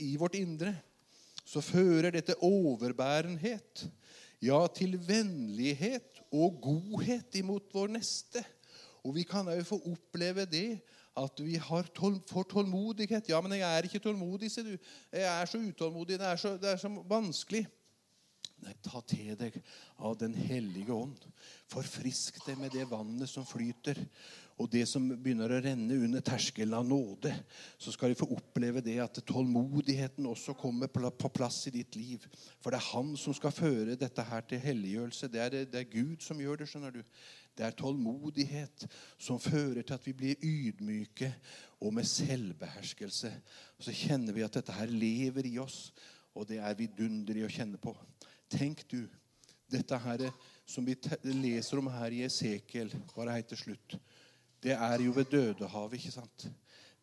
i 0.00 0.14
vårt 0.16 0.38
indre, 0.40 0.72
så 1.44 1.60
fører 1.60 2.14
dette 2.16 2.38
overbærenhet. 2.40 3.84
Ja, 4.40 4.62
til 4.72 4.96
vennlighet 4.96 6.22
og 6.32 6.60
godhet 6.64 7.36
imot 7.36 7.68
vår 7.74 7.92
neste. 7.98 8.40
Og 9.04 9.12
vi 9.16 9.28
kan 9.28 9.48
òg 9.52 9.60
få 9.68 9.76
oppleve 9.92 10.48
det 10.48 10.80
at 11.18 11.40
vi 11.44 11.60
tål, 11.94 12.20
får 12.30 12.48
tålmodighet. 12.52 13.28
Ja, 13.28 13.40
men 13.44 13.58
jeg 13.58 13.68
er 13.68 13.84
ikke 13.84 14.00
tålmodig, 14.00 14.50
sier 14.52 14.72
du. 14.72 14.90
Jeg 15.12 15.28
er 15.28 15.50
så 15.50 15.60
utålmodig. 15.60 16.16
Det 16.16 16.32
er 16.32 16.40
så, 16.40 16.56
det 16.56 16.72
er 16.72 16.80
så 16.80 16.88
vanskelig. 17.10 17.66
Nei, 18.64 18.74
ta 18.82 19.00
til 19.06 19.36
deg 19.38 19.54
av 20.02 20.16
Den 20.18 20.34
hellige 20.34 20.94
ånd. 20.94 21.22
Forfrisk 21.70 22.40
deg 22.46 22.58
med 22.58 22.74
det 22.74 22.88
vannet 22.90 23.30
som 23.30 23.46
flyter, 23.46 24.00
og 24.58 24.66
det 24.72 24.82
som 24.90 25.04
begynner 25.06 25.52
å 25.54 25.60
renne 25.62 25.94
under 26.02 26.22
terskelen 26.26 26.74
av 26.74 26.86
nåde. 26.86 27.30
Så 27.78 27.92
skal 27.94 28.10
du 28.10 28.18
få 28.18 28.26
oppleve 28.34 28.82
det 28.82 28.96
at 29.04 29.20
tålmodigheten 29.28 30.26
også 30.26 30.56
kommer 30.58 30.90
på 30.90 31.30
plass 31.30 31.60
i 31.70 31.74
ditt 31.76 31.94
liv. 31.94 32.24
For 32.58 32.74
det 32.74 32.80
er 32.80 32.88
Han 32.88 33.14
som 33.20 33.36
skal 33.36 33.54
føre 33.54 33.94
dette 34.00 34.24
her 34.26 34.42
til 34.50 34.62
helliggjørelse. 34.64 35.30
Det 35.30 35.44
er, 35.44 35.58
det 35.70 35.78
er 35.78 35.92
Gud 35.92 36.26
som 36.26 36.42
gjør 36.42 36.58
det. 36.58 36.70
skjønner 36.72 36.98
du. 36.98 37.04
Det 37.58 37.66
er 37.66 37.78
tålmodighet 37.78 38.86
som 39.18 39.40
fører 39.42 39.82
til 39.82 39.94
at 39.94 40.04
vi 40.06 40.14
blir 40.14 40.44
ydmyke 40.46 41.32
og 41.82 41.94
med 41.94 42.06
selvbeherskelse. 42.06 43.32
Så 43.78 43.94
kjenner 43.94 44.34
vi 44.34 44.46
at 44.46 44.58
dette 44.58 44.74
her 44.74 44.90
lever 44.90 45.46
i 45.46 45.58
oss, 45.62 45.92
og 46.34 46.46
det 46.50 46.60
er 46.62 46.78
vidunderlig 46.78 47.46
å 47.46 47.50
kjenne 47.50 47.78
på. 47.82 47.94
Tenk 48.48 48.84
du, 48.88 49.02
dette 49.68 49.98
her 50.00 50.24
som 50.68 50.86
vi 50.86 50.96
leser 51.28 51.80
om 51.80 51.90
her 51.92 52.14
i 52.16 52.22
Esekiel, 52.24 52.92
bare 53.14 53.36
helt 53.36 53.50
til 53.52 53.60
slutt, 53.60 53.98
det 54.62 54.74
er 54.74 55.04
jo 55.04 55.12
ved 55.14 55.30
Dødehavet, 55.30 55.98
ikke 56.00 56.14
sant? 56.14 56.48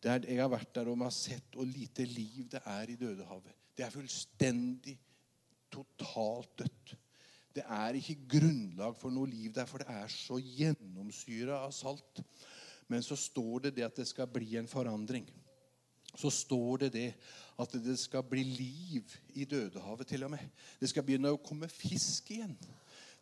Der 0.02 0.26
jeg 0.28 0.42
har 0.42 0.50
vært 0.52 0.74
der 0.74 0.90
og 0.92 1.00
har 1.00 1.14
sett 1.14 1.54
hvor 1.56 1.64
lite 1.64 2.04
liv 2.04 2.50
det 2.52 2.60
er 2.66 2.92
i 2.92 2.98
Dødehavet. 3.00 3.54
Det 3.76 3.84
er 3.86 3.94
fullstendig, 3.94 4.98
totalt 5.72 6.52
dødt. 6.58 6.96
Det 7.56 7.64
er 7.64 7.96
ikke 7.96 8.28
grunnlag 8.36 8.96
for 9.00 9.12
noe 9.12 9.28
liv 9.30 9.54
der, 9.56 9.64
for 9.68 9.80
det 9.80 9.88
er 9.88 10.12
så 10.12 10.36
gjennomsyra 10.36 11.62
av 11.64 11.72
salt. 11.72 12.20
Men 12.92 13.02
så 13.02 13.16
står 13.18 13.66
det 13.66 13.76
det 13.78 13.86
at 13.86 13.96
det 13.96 14.06
skal 14.08 14.28
bli 14.30 14.58
en 14.60 14.68
forandring. 14.68 15.24
Så 16.16 16.32
står 16.32 16.86
det 16.86 16.92
det 16.96 17.10
at 17.60 17.72
det 17.80 17.96
skal 17.98 18.24
bli 18.28 18.42
liv 18.44 19.16
i 19.34 19.44
Dødehavet 19.48 20.06
til 20.06 20.24
og 20.24 20.34
med. 20.34 20.42
Det 20.80 20.90
skal 20.90 21.04
begynne 21.06 21.32
å 21.32 21.40
komme 21.40 21.68
fisk 21.72 22.34
igjen. 22.36 22.56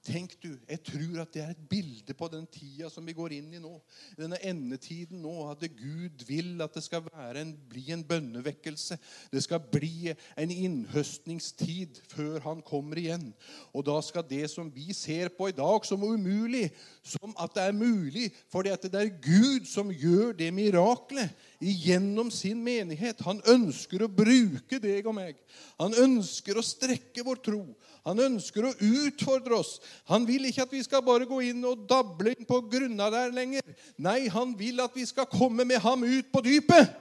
Tenk 0.04 0.34
du, 0.42 0.50
Jeg 0.68 0.82
tror 0.84 1.22
at 1.22 1.30
det 1.32 1.40
er 1.40 1.52
et 1.54 1.68
bilde 1.68 2.12
på 2.16 2.26
den 2.28 2.44
tida 2.52 2.90
som 2.92 3.06
vi 3.08 3.14
går 3.16 3.32
inn 3.38 3.54
i 3.56 3.60
nå. 3.62 3.72
Denne 4.18 4.36
endetiden 4.44 5.22
nå. 5.24 5.32
At 5.48 5.64
Gud 5.78 6.26
vil 6.28 6.60
at 6.60 6.76
det 6.76 6.82
skal 6.84 7.06
en, 7.40 7.54
bli 7.70 7.86
en 7.94 8.04
bønnevekkelse. 8.04 8.98
Det 9.32 9.42
skal 9.46 9.62
bli 9.72 10.12
en 10.12 10.52
innhøstningstid 10.52 12.02
før 12.12 12.44
han 12.44 12.60
kommer 12.66 13.00
igjen. 13.00 13.30
Og 13.72 13.86
da 13.88 13.96
skal 14.04 14.26
det 14.28 14.44
som 14.52 14.68
vi 14.74 14.92
ser 14.92 15.32
på 15.32 15.48
i 15.48 15.56
dag 15.56 15.88
som 15.88 16.04
umulig, 16.04 16.66
som 17.00 17.32
at 17.40 17.56
det 17.56 17.64
er 17.64 17.78
mulig. 17.78 18.28
For 18.52 18.66
det 18.66 18.92
er 18.92 19.14
Gud 19.24 19.64
som 19.70 19.88
gjør 19.88 20.36
det 20.36 20.52
miraklet 20.52 21.32
gjennom 21.70 22.30
sin 22.30 22.60
menighet. 22.64 23.20
Han 23.24 23.40
ønsker 23.48 24.04
å 24.04 24.10
bruke 24.10 24.80
deg 24.82 25.06
og 25.08 25.16
meg. 25.16 25.38
Han 25.80 25.94
ønsker 25.96 26.58
å 26.58 26.64
strekke 26.64 27.24
vår 27.24 27.40
tro. 27.44 27.62
Han 28.04 28.20
ønsker 28.20 28.66
å 28.68 28.74
utfordre 28.74 29.60
oss. 29.62 29.78
Han 30.10 30.26
vil 30.28 30.48
ikke 30.48 30.66
at 30.66 30.74
vi 30.74 30.82
skal 30.84 31.04
bare 31.06 31.28
gå 31.28 31.40
inn 31.46 31.62
og 31.68 31.86
dable 31.88 32.34
inn 32.34 32.48
på 32.48 32.58
grunna 32.68 33.08
der 33.14 33.32
lenger. 33.34 33.64
Nei, 33.96 34.26
han 34.32 34.52
vil 34.58 34.82
at 34.84 34.96
vi 34.96 35.06
skal 35.08 35.30
komme 35.30 35.64
med 35.68 35.80
ham 35.84 36.04
ut 36.04 36.28
på 36.32 36.44
dypet. 36.44 37.00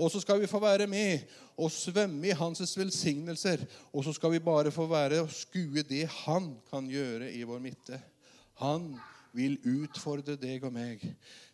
Og 0.00 0.10
så 0.10 0.22
skal 0.22 0.40
vi 0.40 0.48
få 0.48 0.58
være 0.62 0.86
med 0.88 1.28
og 1.60 1.70
svømme 1.72 2.30
i 2.30 2.36
hans 2.36 2.62
velsignelser. 2.78 3.62
Og 3.92 4.06
så 4.06 4.14
skal 4.16 4.34
vi 4.34 4.42
bare 4.42 4.72
få 4.74 4.88
være 4.90 5.20
og 5.22 5.34
skue 5.34 5.84
det 5.86 6.06
han 6.24 6.54
kan 6.70 6.88
gjøre 6.88 7.30
i 7.36 7.44
vår 7.46 7.60
midte. 7.62 8.00
Han 8.64 8.94
vil 9.36 9.58
utfordre 9.62 10.34
deg 10.40 10.64
og 10.66 10.74
meg 10.74 11.04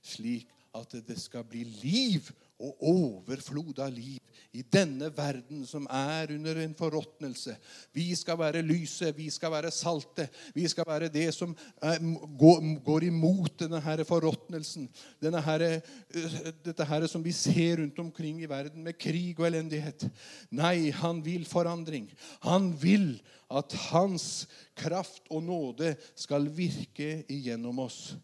slik 0.04 0.48
at 0.76 0.92
det 1.06 1.16
skal 1.20 1.44
bli 1.48 1.64
liv 1.82 2.28
og 2.56 2.86
overflod 2.88 3.82
av 3.84 3.92
liv 3.92 4.22
i 4.56 4.62
denne 4.72 5.10
verden 5.12 5.64
som 5.68 5.84
er 5.92 6.30
under 6.32 6.62
en 6.62 6.72
forråtnelse. 6.76 7.52
Vi 7.92 8.06
skal 8.16 8.38
være 8.40 8.62
lyset, 8.64 9.12
vi 9.16 9.28
skal 9.32 9.52
være 9.52 9.72
salte. 9.74 10.28
Vi 10.54 10.64
skal 10.70 10.86
være 10.88 11.10
det 11.12 11.26
som 11.36 11.52
er, 11.84 12.00
går, 12.40 12.62
går, 12.86 13.08
imot 13.10 13.58
denne 13.60 13.80
her 13.84 14.00
forråtnelsen. 14.08 14.88
Denne 15.22 15.42
her, 15.44 15.66
øh, 15.76 16.38
dette 16.64 16.88
her 16.88 17.06
som 17.10 17.24
vi 17.24 17.34
ser 17.36 17.82
rundt 17.82 17.98
omkring 18.00 18.40
i 18.40 18.48
verden 18.48 18.84
med 18.86 18.96
krig 18.98 19.36
og 19.38 19.50
elendighet. 19.50 20.08
Nei, 20.50 20.90
han 20.90 21.20
vil 21.24 21.44
forandring. 21.44 22.08
Han 22.46 22.72
vil 22.80 23.18
at 23.52 23.76
hans 23.90 24.46
kraft 24.76 25.28
og 25.30 25.44
nåde 25.44 25.94
skal 26.16 26.48
virke 26.56 27.26
igjennom 27.28 27.84
oss. 27.84 28.16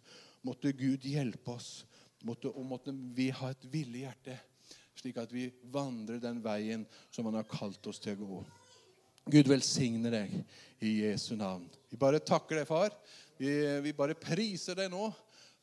Måtte 0.42 0.72
Gud 0.72 1.04
hjelpe 1.04 1.52
oss 1.52 1.82
måtte, 2.26 2.50
og 2.50 2.66
måtte 2.66 2.94
vi 3.14 3.30
ha 3.34 3.50
et 3.52 3.66
villig 3.72 4.04
hjerte, 4.06 4.36
slik 4.98 5.18
at 5.22 5.32
vi 5.34 5.48
vandrer 5.72 6.20
den 6.22 6.40
veien 6.44 6.84
som 7.10 7.26
han 7.28 7.40
har 7.40 7.48
kalt 7.48 7.86
oss 7.90 8.00
til 8.02 8.18
å 8.18 8.28
gå. 8.28 8.42
Gud 9.32 9.50
velsigne 9.50 10.10
deg 10.10 10.32
i 10.82 10.96
Jesu 11.04 11.34
navn. 11.38 11.68
Vi 11.90 11.98
bare 12.00 12.22
takker 12.22 12.58
deg, 12.58 12.66
far. 12.66 12.94
Vi, 13.38 13.50
vi 13.84 13.94
bare 13.94 14.18
priser 14.18 14.78
deg 14.78 14.90
nå 14.90 15.10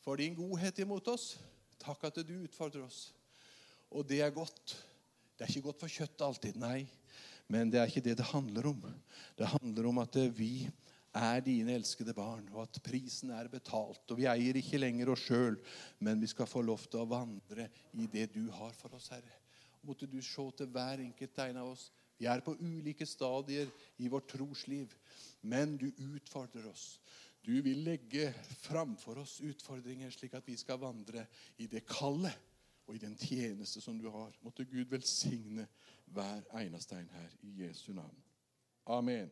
for 0.03 0.19
din 0.19 0.35
godhet 0.37 0.79
imot 0.79 1.11
oss. 1.11 1.33
Takk 1.79 2.07
at 2.07 2.21
du 2.23 2.33
utfordrer 2.43 2.85
oss. 2.85 3.09
Og 3.91 4.05
det 4.07 4.21
er 4.23 4.35
godt. 4.35 4.77
Det 5.35 5.45
er 5.45 5.51
ikke 5.51 5.69
godt 5.69 5.83
for 5.83 5.91
kjøttet 5.91 6.23
alltid, 6.25 6.59
nei. 6.59 6.85
Men 7.49 7.71
det 7.71 7.81
er 7.81 7.89
ikke 7.89 8.03
det 8.05 8.17
det 8.19 8.29
handler 8.31 8.69
om. 8.71 8.81
Det 9.37 9.47
handler 9.49 9.89
om 9.89 10.01
at 10.03 10.15
vi 10.37 10.69
er 11.15 11.41
dine 11.41 11.73
elskede 11.73 12.13
barn, 12.13 12.47
og 12.53 12.63
at 12.67 12.81
prisen 12.85 13.31
er 13.33 13.49
betalt. 13.51 14.03
Og 14.11 14.19
vi 14.19 14.27
eier 14.29 14.59
ikke 14.59 14.81
lenger 14.81 15.13
oss 15.13 15.25
sjøl, 15.27 15.57
men 15.99 16.21
vi 16.21 16.29
skal 16.29 16.49
få 16.49 16.61
lov 16.65 16.85
til 16.85 17.01
å 17.01 17.09
vandre 17.09 17.69
i 17.97 18.07
det 18.11 18.29
du 18.35 18.45
har 18.53 18.75
for 18.77 18.93
oss, 18.97 19.09
Herre. 19.13 19.39
Og 19.79 19.91
måtte 19.91 20.09
du 20.09 20.19
se 20.21 20.45
til 20.57 20.69
hver 20.73 21.01
enkelt 21.05 21.41
en 21.45 21.61
av 21.63 21.71
oss. 21.71 21.89
Vi 22.19 22.27
er 22.27 22.43
på 22.43 22.57
ulike 22.59 23.07
stadier 23.07 23.71
i 23.97 24.09
vårt 24.11 24.27
trosliv, 24.29 24.93
men 25.41 25.77
du 25.79 25.87
utfordrer 26.11 26.67
oss. 26.67 26.99
Du 27.41 27.55
vil 27.63 27.85
legge 27.87 28.33
framfor 28.65 29.21
oss 29.23 29.39
utfordringer, 29.41 30.11
slik 30.11 30.35
at 30.35 30.47
vi 30.47 30.57
skal 30.59 30.81
vandre 30.81 31.23
i 31.57 31.69
det 31.71 31.85
kallet 31.87 32.35
og 32.89 32.97
i 32.97 33.01
den 33.01 33.15
tjeneste 33.17 33.81
som 33.81 33.97
du 33.97 34.09
har. 34.11 34.35
Måtte 34.43 34.67
Gud 34.67 34.91
velsigne 34.91 35.67
hver 36.11 36.43
eneste 36.59 36.99
en 36.99 37.11
her 37.13 37.37
i 37.47 37.53
Jesu 37.63 37.93
navn. 37.93 38.17
Amen. 38.89 39.29